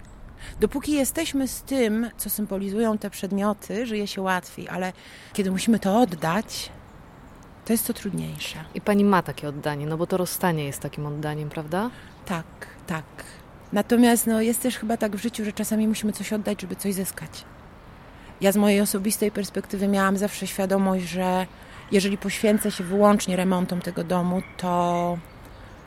Dopóki 0.61 0.93
jesteśmy 0.93 1.49
z 1.49 1.63
tym, 1.63 2.11
co 2.17 2.31
symbolizują 2.31 2.99
te 2.99 3.11
przedmioty, 3.11 3.87
żyje 3.87 4.07
się 4.07 4.23
łatwiej, 4.23 4.69
ale 4.69 4.93
kiedy 5.33 5.51
musimy 5.51 5.79
to 5.79 6.01
oddać, 6.01 6.71
to 7.65 7.73
jest 7.73 7.87
to 7.87 7.93
trudniejsze. 7.93 8.65
I 8.75 8.81
pani 8.81 9.05
ma 9.05 9.23
takie 9.23 9.49
oddanie, 9.49 9.87
no 9.87 9.97
bo 9.97 10.07
to 10.07 10.17
rozstanie 10.17 10.65
jest 10.65 10.81
takim 10.81 11.07
oddaniem, 11.07 11.49
prawda? 11.49 11.91
Tak, 12.27 12.47
tak. 12.87 13.05
Natomiast 13.73 14.27
no, 14.27 14.41
jest 14.41 14.63
też 14.63 14.79
chyba 14.79 14.97
tak 14.97 15.17
w 15.17 15.23
życiu, 15.23 15.45
że 15.45 15.53
czasami 15.53 15.89
musimy 15.89 16.13
coś 16.13 16.33
oddać, 16.33 16.61
żeby 16.61 16.77
coś 16.77 16.95
zyskać. 16.95 17.45
Ja 18.41 18.53
z 18.53 18.57
mojej 18.57 18.81
osobistej 18.81 19.31
perspektywy 19.31 19.89
miałam 19.89 20.17
zawsze 20.17 20.47
świadomość, 20.47 21.05
że 21.05 21.47
jeżeli 21.92 22.18
poświęcę 22.18 22.70
się 22.70 22.85
wyłącznie 22.85 23.37
remontom 23.37 23.81
tego 23.81 24.05
domu, 24.05 24.42
to 24.57 25.18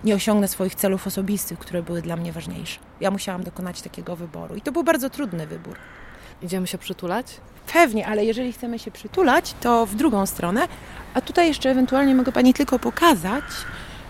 nie 0.03 0.15
osiągnę 0.15 0.47
swoich 0.47 0.75
celów 0.75 1.07
osobistych, 1.07 1.59
które 1.59 1.83
były 1.83 2.01
dla 2.01 2.15
mnie 2.15 2.31
ważniejsze. 2.31 2.79
Ja 3.01 3.11
musiałam 3.11 3.43
dokonać 3.43 3.81
takiego 3.81 4.15
wyboru 4.15 4.55
i 4.55 4.61
to 4.61 4.71
był 4.71 4.83
bardzo 4.83 5.09
trudny 5.09 5.47
wybór. 5.47 5.75
Idziemy 6.41 6.67
się 6.67 6.77
przytulać? 6.77 7.25
Pewnie, 7.73 8.07
ale 8.07 8.25
jeżeli 8.25 8.53
chcemy 8.53 8.79
się 8.79 8.91
przytulać, 8.91 9.55
to 9.61 9.85
w 9.85 9.95
drugą 9.95 10.25
stronę. 10.25 10.67
A 11.13 11.21
tutaj 11.21 11.47
jeszcze 11.47 11.69
ewentualnie 11.69 12.15
mogę 12.15 12.31
Pani 12.31 12.53
tylko 12.53 12.79
pokazać, 12.79 13.43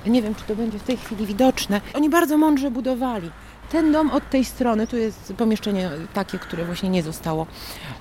nie 0.06 0.22
wiem, 0.22 0.36
czy 0.36 0.44
to 0.44 0.56
będzie 0.56 0.80
w 0.80 0.84
tej 0.84 0.98
chwili 0.98 1.26
widoczne. 1.26 1.82
Oni 1.94 2.10
bardzo 2.10 2.38
mądrze 2.38 2.72
budowali. 2.72 3.32
Ten 3.72 3.92
dom 3.92 4.10
od 4.12 4.30
tej 4.30 4.46
strony, 4.46 4.88
tu 4.88 4.98
jest 4.98 5.34
pomieszczenie 5.38 5.90
takie, 6.14 6.40
które 6.40 6.66
właśnie 6.66 6.90
nie 6.90 7.04
zostało 7.04 7.48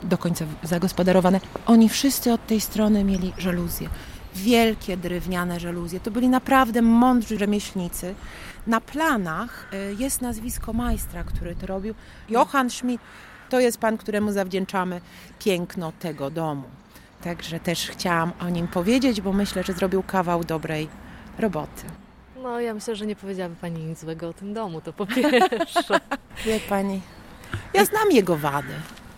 do 0.03 0.19
końca 0.19 0.45
zagospodarowane. 0.63 1.41
Oni 1.67 1.89
wszyscy 1.89 2.33
od 2.33 2.47
tej 2.47 2.61
strony 2.61 3.05
mieli 3.05 3.33
żaluzje. 3.39 3.89
Wielkie 4.35 4.97
drewniane 4.97 5.61
żaluzje. 5.61 6.01
To 6.01 6.11
byli 6.11 6.29
naprawdę 6.29 6.83
mądrzy 6.83 7.39
rzemieślnicy. 7.39 8.15
Na 8.67 8.81
planach 8.81 9.67
y, 9.75 9.97
jest 9.99 10.23
nazwisko 10.23 10.73
majstra, 10.73 11.25
który 11.25 11.55
to 11.55 11.67
robił. 11.67 11.95
Johann 12.29 12.71
Schmidt 12.71 13.03
to 13.49 13.61
jest 13.61 13.79
pan, 13.79 13.99
któremu 13.99 14.33
zawdzięczamy 14.33 15.01
piękno 15.39 15.93
tego 15.93 16.31
domu. 16.31 16.65
Także 17.23 17.61
też 17.61 17.87
chciałam 17.91 18.33
o 18.41 18.49
nim 18.49 18.69
powiedzieć, 18.69 19.21
bo 19.21 19.33
myślę, 19.33 19.63
że 19.63 19.73
zrobił 19.73 20.03
kawał 20.03 20.45
dobrej 20.45 20.89
roboty. 21.39 21.83
No, 22.42 22.61
ja 22.61 22.74
myślę, 22.74 22.96
że 22.96 23.07
nie 23.07 23.16
powiedziałaby 23.16 23.57
Pani 23.61 23.85
nic 23.85 24.00
złego 24.00 24.29
o 24.29 24.33
tym 24.33 24.55
domu, 24.55 24.81
to 24.81 24.92
po 24.92 25.07
pierwsze. 25.16 26.00
Wie 26.44 26.61
Pani, 26.68 27.00
ja 27.74 27.85
znam 27.85 28.11
jego 28.11 28.37
wady. 28.37 28.72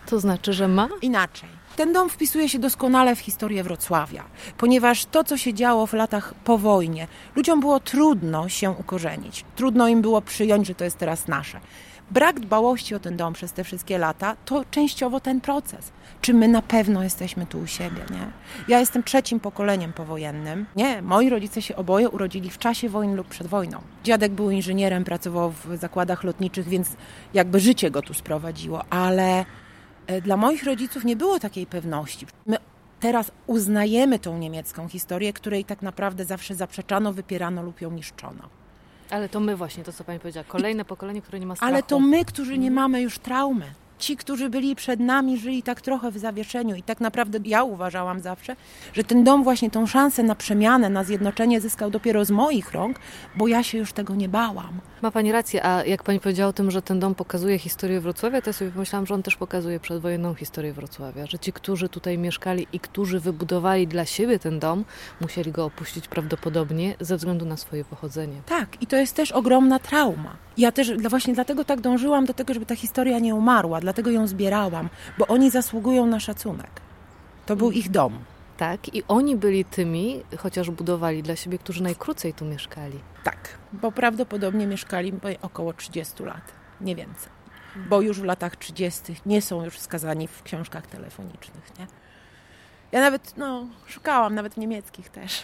To 0.05 0.19
znaczy, 0.19 0.53
że 0.53 0.67
ma? 0.67 0.89
Inaczej. 1.01 1.49
Ten 1.75 1.93
dom 1.93 2.09
wpisuje 2.09 2.49
się 2.49 2.59
doskonale 2.59 3.15
w 3.15 3.19
historię 3.19 3.63
Wrocławia, 3.63 4.23
ponieważ 4.57 5.05
to, 5.05 5.23
co 5.23 5.37
się 5.37 5.53
działo 5.53 5.87
w 5.87 5.93
latach 5.93 6.33
po 6.43 6.57
wojnie, 6.57 7.07
ludziom 7.35 7.59
było 7.59 7.79
trudno 7.79 8.49
się 8.49 8.71
ukorzenić. 8.71 9.45
Trudno 9.55 9.87
im 9.87 10.01
było 10.01 10.21
przyjąć, 10.21 10.67
że 10.67 10.75
to 10.75 10.83
jest 10.83 10.97
teraz 10.97 11.27
nasze. 11.27 11.59
Brak 12.13 12.39
dbałości 12.39 12.95
o 12.95 12.99
ten 12.99 13.17
dom 13.17 13.33
przez 13.33 13.53
te 13.53 13.63
wszystkie 13.63 13.97
lata, 13.97 14.35
to 14.45 14.65
częściowo 14.71 15.19
ten 15.19 15.41
proces. 15.41 15.91
Czy 16.21 16.33
my 16.33 16.47
na 16.47 16.61
pewno 16.61 17.03
jesteśmy 17.03 17.45
tu 17.45 17.59
u 17.59 17.67
siebie, 17.67 18.01
nie? 18.11 18.31
Ja 18.67 18.79
jestem 18.79 19.03
trzecim 19.03 19.39
pokoleniem 19.39 19.93
powojennym. 19.93 20.65
Nie, 20.75 21.01
moi 21.01 21.29
rodzice 21.29 21.61
się 21.61 21.75
oboje 21.75 22.09
urodzili 22.09 22.49
w 22.49 22.57
czasie 22.57 22.89
wojny 22.89 23.15
lub 23.15 23.27
przed 23.27 23.47
wojną. 23.47 23.81
Dziadek 24.03 24.31
był 24.31 24.51
inżynierem, 24.51 25.03
pracował 25.03 25.51
w 25.51 25.77
zakładach 25.77 26.23
lotniczych, 26.23 26.67
więc 26.67 26.89
jakby 27.33 27.59
życie 27.59 27.91
go 27.91 28.01
tu 28.01 28.13
sprowadziło, 28.13 28.83
ale 28.89 29.45
e, 30.07 30.21
dla 30.21 30.37
moich 30.37 30.63
rodziców 30.63 31.05
nie 31.05 31.15
było 31.15 31.39
takiej 31.39 31.65
pewności. 31.65 32.25
My 32.45 32.57
teraz 32.99 33.31
uznajemy 33.47 34.19
tą 34.19 34.37
niemiecką 34.37 34.87
historię, 34.87 35.33
której 35.33 35.65
tak 35.65 35.81
naprawdę 35.81 36.25
zawsze 36.25 36.55
zaprzeczano, 36.55 37.13
wypierano 37.13 37.63
lub 37.63 37.81
ją 37.81 37.91
niszczono. 37.91 38.62
Ale 39.13 39.29
to 39.29 39.39
my 39.39 39.55
właśnie, 39.55 39.83
to 39.83 39.93
co 39.93 40.03
Pani 40.03 40.19
powiedziała, 40.19 40.43
kolejne 40.43 40.85
pokolenie, 40.85 41.21
które 41.21 41.39
nie 41.39 41.45
ma 41.45 41.55
strachu. 41.55 41.73
Ale 41.73 41.83
to 41.83 41.99
my, 41.99 42.25
którzy 42.25 42.57
nie 42.57 42.71
mamy 42.71 43.01
już 43.01 43.19
traumy 43.19 43.65
ci, 44.03 44.17
którzy 44.17 44.49
byli 44.49 44.75
przed 44.75 44.99
nami, 44.99 45.37
żyli 45.37 45.63
tak 45.63 45.81
trochę 45.81 46.11
w 46.11 46.17
zawieszeniu. 46.17 46.75
I 46.75 46.83
tak 46.83 46.99
naprawdę 47.01 47.39
ja 47.45 47.63
uważałam 47.63 48.19
zawsze, 48.19 48.55
że 48.93 49.03
ten 49.03 49.23
dom 49.23 49.43
właśnie 49.43 49.71
tą 49.71 49.87
szansę 49.87 50.23
na 50.23 50.35
przemianę, 50.35 50.89
na 50.89 51.03
zjednoczenie 51.03 51.61
zyskał 51.61 51.91
dopiero 51.91 52.25
z 52.25 52.31
moich 52.31 52.71
rąk, 52.71 52.99
bo 53.35 53.47
ja 53.47 53.63
się 53.63 53.77
już 53.77 53.93
tego 53.93 54.15
nie 54.15 54.29
bałam. 54.29 54.79
Ma 55.01 55.11
Pani 55.11 55.31
rację, 55.31 55.65
a 55.65 55.85
jak 55.85 56.03
Pani 56.03 56.19
powiedziała 56.19 56.49
o 56.49 56.53
tym, 56.53 56.71
że 56.71 56.81
ten 56.81 56.99
dom 56.99 57.15
pokazuje 57.15 57.59
historię 57.59 58.01
Wrocławia, 58.01 58.41
to 58.41 58.49
ja 58.49 58.53
sobie 58.53 58.71
pomyślałam, 58.71 59.05
że 59.05 59.13
on 59.13 59.23
też 59.23 59.35
pokazuje 59.35 59.79
przedwojenną 59.79 60.35
historię 60.35 60.73
Wrocławia, 60.73 61.25
że 61.25 61.39
ci, 61.39 61.53
którzy 61.53 61.89
tutaj 61.89 62.17
mieszkali 62.17 62.67
i 62.73 62.79
którzy 62.79 63.19
wybudowali 63.19 63.87
dla 63.87 64.05
siebie 64.05 64.39
ten 64.39 64.59
dom, 64.59 64.85
musieli 65.21 65.51
go 65.51 65.65
opuścić 65.65 66.07
prawdopodobnie 66.07 66.95
ze 66.99 67.17
względu 67.17 67.45
na 67.45 67.57
swoje 67.57 67.85
pochodzenie. 67.85 68.41
Tak, 68.45 68.81
i 68.81 68.87
to 68.87 68.95
jest 68.97 69.15
też 69.15 69.31
ogromna 69.31 69.79
trauma. 69.79 70.35
Ja 70.57 70.71
też 70.71 70.93
właśnie 70.97 71.33
dlatego 71.33 71.65
tak 71.65 71.81
dążyłam 71.81 72.25
do 72.25 72.33
tego, 72.33 72.53
żeby 72.53 72.65
ta 72.65 72.75
historia 72.75 73.19
nie 73.19 73.35
umarła, 73.35 73.79
dlatego 73.93 74.11
ją 74.11 74.27
zbierałam, 74.27 74.89
bo 75.17 75.27
oni 75.27 75.51
zasługują 75.51 76.05
na 76.05 76.19
szacunek. 76.19 76.81
To 77.45 77.55
był 77.55 77.71
ich 77.71 77.91
dom. 77.91 78.19
Tak, 78.57 78.95
i 78.95 79.03
oni 79.07 79.35
byli 79.35 79.65
tymi, 79.65 80.23
chociaż 80.37 80.71
budowali 80.71 81.23
dla 81.23 81.35
siebie, 81.35 81.57
którzy 81.57 81.83
najkrócej 81.83 82.33
tu 82.33 82.45
mieszkali. 82.45 82.99
Tak, 83.23 83.57
bo 83.73 83.91
prawdopodobnie 83.91 84.67
mieszkali 84.67 85.13
około 85.41 85.73
30 85.73 86.23
lat, 86.23 86.51
nie 86.81 86.95
więcej. 86.95 87.31
Bo 87.75 88.01
już 88.01 88.21
w 88.21 88.23
latach 88.23 88.55
30. 88.55 89.15
nie 89.25 89.41
są 89.41 89.65
już 89.65 89.75
wskazani 89.75 90.27
w 90.27 90.43
książkach 90.43 90.87
telefonicznych, 90.87 91.79
nie? 91.79 91.87
Ja 92.91 93.01
nawet, 93.01 93.37
no, 93.37 93.67
szukałam, 93.85 94.35
nawet 94.35 94.53
w 94.53 94.57
niemieckich 94.57 95.09
też. 95.09 95.43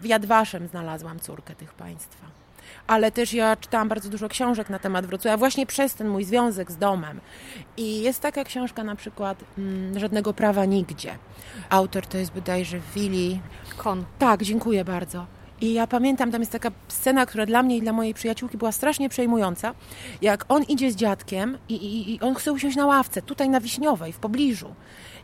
W 0.00 0.04
Jadwaszem 0.04 0.68
znalazłam 0.68 1.20
córkę 1.20 1.54
tych 1.54 1.74
państwa 1.74 2.39
ale 2.90 3.12
też 3.12 3.32
ja 3.32 3.56
czytałam 3.56 3.88
bardzo 3.88 4.08
dużo 4.08 4.28
książek 4.28 4.70
na 4.70 4.78
temat 4.78 5.06
Wrocławia, 5.06 5.36
właśnie 5.36 5.66
przez 5.66 5.94
ten 5.94 6.08
mój 6.08 6.24
związek 6.24 6.72
z 6.72 6.76
domem. 6.76 7.20
I 7.76 8.02
jest 8.02 8.20
taka 8.20 8.44
książka 8.44 8.84
na 8.84 8.96
przykład 8.96 9.44
mm, 9.58 9.98
Żadnego 9.98 10.34
prawa 10.34 10.64
nigdzie. 10.64 11.18
Autor 11.68 12.06
to 12.06 12.18
jest 12.18 12.32
bodajże 12.32 12.80
Willi. 12.94 13.40
Kon. 13.76 14.04
Tak, 14.18 14.42
dziękuję 14.42 14.84
bardzo. 14.84 15.26
I 15.60 15.72
ja 15.72 15.86
pamiętam, 15.86 16.30
tam 16.30 16.42
jest 16.42 16.52
taka 16.52 16.70
scena, 16.88 17.26
która 17.26 17.46
dla 17.46 17.62
mnie 17.62 17.76
i 17.76 17.80
dla 17.80 17.92
mojej 17.92 18.14
przyjaciółki 18.14 18.58
była 18.58 18.72
strasznie 18.72 19.08
przejmująca, 19.08 19.74
jak 20.22 20.44
on 20.48 20.62
idzie 20.62 20.92
z 20.92 20.96
dziadkiem 20.96 21.58
i, 21.68 21.74
i, 21.74 22.14
i 22.14 22.20
on 22.20 22.34
chce 22.34 22.52
usiąść 22.52 22.76
na 22.76 22.86
ławce, 22.86 23.22
tutaj 23.22 23.48
na 23.48 23.60
Wiśniowej, 23.60 24.12
w 24.12 24.18
pobliżu. 24.18 24.74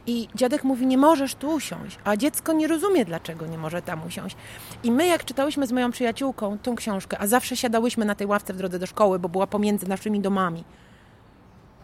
I 0.06 0.28
dziadek 0.34 0.64
mówi, 0.64 0.86
nie 0.86 0.98
możesz 0.98 1.34
tu 1.34 1.48
usiąść, 1.48 1.98
a 2.04 2.16
dziecko 2.16 2.52
nie 2.52 2.66
rozumie, 2.66 3.04
dlaczego 3.04 3.46
nie 3.46 3.58
może 3.58 3.82
tam 3.82 4.06
usiąść. 4.06 4.36
I 4.84 4.90
my, 4.90 5.06
jak 5.06 5.24
czytałyśmy 5.24 5.66
z 5.66 5.72
moją 5.72 5.90
przyjaciółką 5.90 6.58
tą 6.58 6.74
książkę, 6.74 7.18
a 7.20 7.26
zawsze 7.26 7.56
siadałyśmy 7.56 8.04
na 8.04 8.14
tej 8.14 8.26
ławce 8.26 8.52
w 8.52 8.56
drodze 8.56 8.78
do 8.78 8.86
szkoły, 8.86 9.18
bo 9.18 9.28
była 9.28 9.46
pomiędzy 9.46 9.88
naszymi 9.88 10.20
domami. 10.20 10.64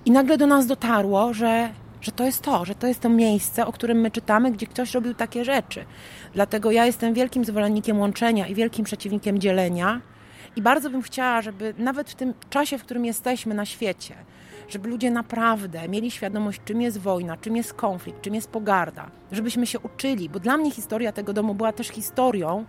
I 0.05 0.11
nagle 0.11 0.39
do 0.39 0.47
nas 0.47 0.67
dotarło, 0.67 1.35
że, 1.35 1.71
że 2.03 2.13
to 2.13 2.25
jest 2.25 2.43
to, 2.43 2.65
że 2.65 2.75
to 2.75 2.87
jest 2.87 3.01
to 3.01 3.09
miejsce, 3.09 3.67
o 3.67 3.73
którym 3.73 4.01
my 4.01 4.11
czytamy, 4.11 4.51
gdzie 4.51 4.67
ktoś 4.67 4.95
robił 4.95 5.15
takie 5.15 5.45
rzeczy. 5.45 5.85
Dlatego 6.35 6.71
ja 6.71 6.87
jestem 6.87 7.15
wielkim 7.15 7.45
zwolennikiem 7.45 7.99
łączenia 7.99 8.47
i 8.47 8.55
wielkim 8.55 8.85
przeciwnikiem 8.85 9.39
dzielenia. 9.39 10.01
I 10.57 10.63
bardzo 10.63 10.91
bym 10.91 11.03
chciała, 11.03 11.43
żeby 11.43 11.75
nawet 11.79 12.11
w 12.11 12.15
tym 12.15 12.35
czasie, 12.51 12.79
w 12.79 12.85
którym 12.85 13.05
jesteśmy 13.05 13.55
na 13.55 13.65
świecie, 13.65 14.15
żeby 14.69 14.89
ludzie 14.89 15.11
naprawdę 15.11 15.89
mieli 15.89 16.11
świadomość, 16.11 16.61
czym 16.65 16.83
jest 16.83 16.99
wojna, 16.99 17.37
czym 17.37 17.57
jest 17.57 17.75
konflikt, 17.75 18.21
czym 18.21 18.35
jest 18.35 18.51
pogarda, 18.51 19.11
żebyśmy 19.33 19.67
się 19.67 19.79
uczyli, 19.79 20.29
bo 20.29 20.41
dla 20.41 20.57
mnie 20.57 20.71
historia 20.71 21.13
tego 21.13 21.33
domu 21.33 21.55
była 21.55 21.73
też 21.73 21.89
historią 21.89 22.65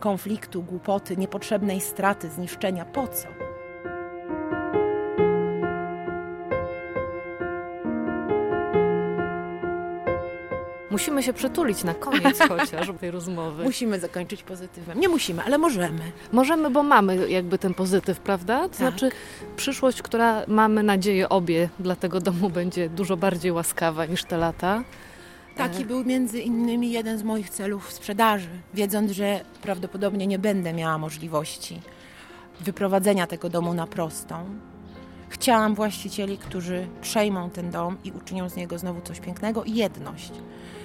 konfliktu, 0.00 0.62
głupoty, 0.62 1.16
niepotrzebnej 1.16 1.80
straty, 1.80 2.30
zniszczenia. 2.30 2.84
Po 2.84 3.08
co? 3.08 3.45
Musimy 10.96 11.22
się 11.22 11.32
przytulić 11.32 11.84
na 11.84 11.94
koniec 11.94 12.38
chociaż 12.48 12.90
tej 13.00 13.10
rozmowy. 13.10 13.64
Musimy 13.64 14.00
zakończyć 14.00 14.42
pozytywem. 14.42 15.00
Nie 15.00 15.08
musimy, 15.08 15.42
ale 15.42 15.58
możemy. 15.58 16.00
Możemy, 16.32 16.70
bo 16.70 16.82
mamy 16.82 17.30
jakby 17.30 17.58
ten 17.58 17.74
pozytyw, 17.74 18.20
prawda? 18.20 18.62
To 18.62 18.68
tak. 18.68 18.76
znaczy 18.76 19.10
przyszłość, 19.56 20.02
która 20.02 20.44
mamy 20.48 20.82
nadzieję 20.82 21.28
obie 21.28 21.68
dla 21.80 21.96
tego 21.96 22.20
domu 22.20 22.50
będzie 22.50 22.88
dużo 22.88 23.16
bardziej 23.16 23.52
łaskawa 23.52 24.06
niż 24.06 24.24
te 24.24 24.36
lata. 24.36 24.84
Taki 25.56 25.84
był 25.84 26.04
między 26.04 26.40
innymi 26.40 26.90
jeden 26.90 27.18
z 27.18 27.22
moich 27.22 27.50
celów 27.50 27.92
sprzedaży, 27.92 28.48
wiedząc, 28.74 29.10
że 29.10 29.40
prawdopodobnie 29.62 30.26
nie 30.26 30.38
będę 30.38 30.72
miała 30.72 30.98
możliwości 30.98 31.80
wyprowadzenia 32.60 33.26
tego 33.26 33.48
domu 33.48 33.74
na 33.74 33.86
prostą. 33.86 34.44
Chciałam 35.28 35.74
właścicieli, 35.74 36.38
którzy 36.38 36.86
przejmą 37.00 37.50
ten 37.50 37.70
dom 37.70 37.96
i 38.04 38.12
uczynią 38.12 38.48
z 38.48 38.56
niego 38.56 38.78
znowu 38.78 39.00
coś 39.00 39.20
pięknego 39.20 39.64
i 39.64 39.74
jedność. 39.74 40.32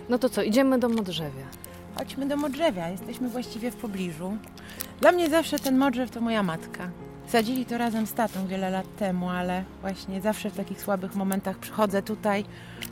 No 0.09 0.17
to 0.17 0.29
co, 0.29 0.43
idziemy 0.43 0.79
do 0.79 0.89
Modrzewia. 0.89 1.45
Chodźmy 1.95 2.25
do 2.25 2.37
Modrzewia, 2.37 2.89
jesteśmy 2.89 3.29
właściwie 3.29 3.71
w 3.71 3.75
pobliżu. 3.75 4.37
Dla 5.01 5.11
mnie 5.11 5.29
zawsze 5.29 5.59
ten 5.59 5.77
Modrzew 5.77 6.11
to 6.11 6.21
moja 6.21 6.43
matka. 6.43 6.89
Sadzili 7.27 7.65
to 7.65 7.77
razem 7.77 8.07
z 8.07 8.13
tatą 8.13 8.47
wiele 8.47 8.69
lat 8.69 8.95
temu, 8.95 9.29
ale 9.29 9.63
właśnie 9.81 10.21
zawsze 10.21 10.49
w 10.49 10.57
takich 10.57 10.81
słabych 10.81 11.15
momentach 11.15 11.57
przychodzę 11.57 12.01
tutaj 12.01 12.45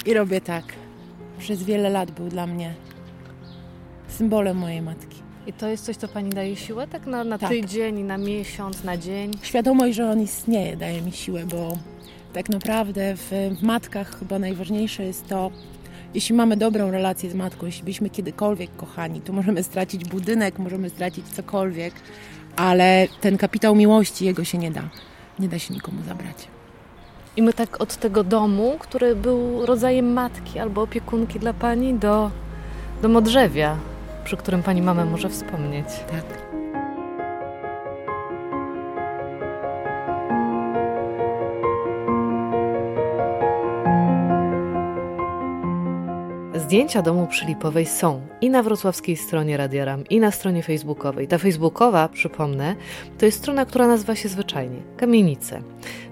i 0.05 0.13
robię 0.13 0.41
tak. 0.41 0.65
Przez 1.37 1.63
wiele 1.63 1.89
lat 1.89 2.11
był 2.11 2.29
dla 2.29 2.47
mnie 2.47 2.73
symbolem 4.07 4.57
mojej 4.57 4.81
matki. 4.81 5.28
I 5.47 5.53
to 5.53 5.67
jest 5.67 5.85
coś, 5.85 5.95
co 5.95 6.07
Pani 6.07 6.29
daje 6.29 6.55
siłę 6.55 6.87
tak 6.87 7.07
na, 7.07 7.23
na 7.23 7.37
tak. 7.37 7.49
tydzień, 7.49 8.03
na 8.03 8.17
miesiąc, 8.17 8.83
na 8.83 8.97
dzień? 8.97 9.31
Świadomość, 9.41 9.95
że 9.95 10.11
on 10.11 10.21
istnieje, 10.21 10.77
daje 10.77 11.01
mi 11.01 11.11
siłę, 11.11 11.45
bo 11.45 11.77
tak 12.33 12.49
naprawdę 12.49 13.15
w, 13.15 13.31
w 13.59 13.63
matkach 13.63 14.19
chyba 14.19 14.39
najważniejsze 14.39 15.03
jest 15.03 15.27
to, 15.27 15.51
jeśli 16.13 16.35
mamy 16.35 16.57
dobrą 16.57 16.91
relację 16.91 17.29
z 17.29 17.33
matką, 17.33 17.65
jeśli 17.65 17.83
byliśmy 17.83 18.09
kiedykolwiek 18.09 18.75
kochani, 18.75 19.21
to 19.21 19.33
możemy 19.33 19.63
stracić 19.63 20.05
budynek, 20.05 20.59
możemy 20.59 20.89
stracić 20.89 21.27
cokolwiek, 21.27 21.93
ale 22.55 23.07
ten 23.21 23.37
kapitał 23.37 23.75
miłości, 23.75 24.25
jego 24.25 24.43
się 24.43 24.57
nie 24.57 24.71
da. 24.71 24.89
Nie 25.39 25.47
da 25.49 25.59
się 25.59 25.73
nikomu 25.73 26.03
zabrać. 26.07 26.47
I 27.37 27.41
my 27.41 27.53
tak 27.53 27.81
od 27.81 27.95
tego 27.95 28.23
domu, 28.23 28.75
który 28.79 29.15
był 29.15 29.65
rodzajem 29.65 30.13
matki 30.13 30.59
albo 30.59 30.81
opiekunki 30.81 31.39
dla 31.39 31.53
pani, 31.53 31.93
do, 31.93 32.31
do 33.01 33.09
modrzewia, 33.09 33.77
przy 34.23 34.37
którym 34.37 34.63
pani 34.63 34.81
mamę 34.81 35.05
może 35.05 35.29
wspomnieć. 35.29 35.87
Tak. 36.11 36.49
Zdjęcia 46.69 47.01
domu 47.01 47.27
przylipowej 47.27 47.85
są 47.85 48.21
i 48.41 48.49
na 48.49 48.63
wrocławskiej 48.63 49.17
stronie 49.17 49.57
Radia 49.57 49.85
Ram, 49.85 50.03
i 50.09 50.19
na 50.19 50.31
stronie 50.31 50.63
facebookowej. 50.63 51.27
Ta 51.27 51.37
facebookowa, 51.37 52.09
przypomnę, 52.09 52.75
to 53.17 53.25
jest 53.25 53.37
strona, 53.37 53.65
która 53.65 53.87
nazywa 53.87 54.15
się 54.15 54.29
zwyczajnie 54.29 54.77
Kamienice. 54.97 55.61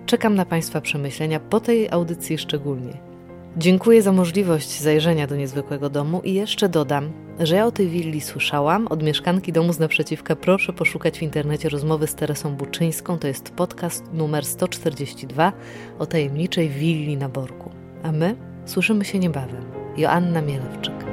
Czekam 0.05 0.35
na 0.35 0.45
Państwa 0.45 0.81
przemyślenia 0.81 1.39
po 1.39 1.59
tej 1.59 1.89
audycji 1.89 2.37
szczególnie. 2.37 3.06
Dziękuję 3.59 4.01
za 4.01 4.11
możliwość 4.11 4.81
zajrzenia 4.81 5.27
do 5.27 5.35
niezwykłego 5.35 5.89
domu 5.89 6.21
i 6.23 6.33
jeszcze 6.33 6.69
dodam, 6.69 7.11
że 7.39 7.55
ja 7.55 7.65
o 7.65 7.71
tej 7.71 7.87
willi 7.87 8.21
słyszałam 8.21 8.87
od 8.87 9.03
mieszkanki 9.03 9.51
domu 9.51 9.73
z 9.73 9.79
naprzeciwka. 9.79 10.35
Proszę 10.35 10.73
poszukać 10.73 11.19
w 11.19 11.21
internecie 11.21 11.69
rozmowy 11.69 12.07
z 12.07 12.15
Teresą 12.15 12.55
Buczyńską. 12.55 13.17
To 13.17 13.27
jest 13.27 13.49
podcast 13.49 14.13
numer 14.13 14.45
142 14.45 15.53
o 15.99 16.05
tajemniczej 16.05 16.69
willi 16.69 17.17
na 17.17 17.29
Borku. 17.29 17.71
A 18.03 18.11
my 18.11 18.35
słyszymy 18.65 19.05
się 19.05 19.19
niebawem. 19.19 19.65
Joanna 19.97 20.41
Mielewczyk. 20.41 21.06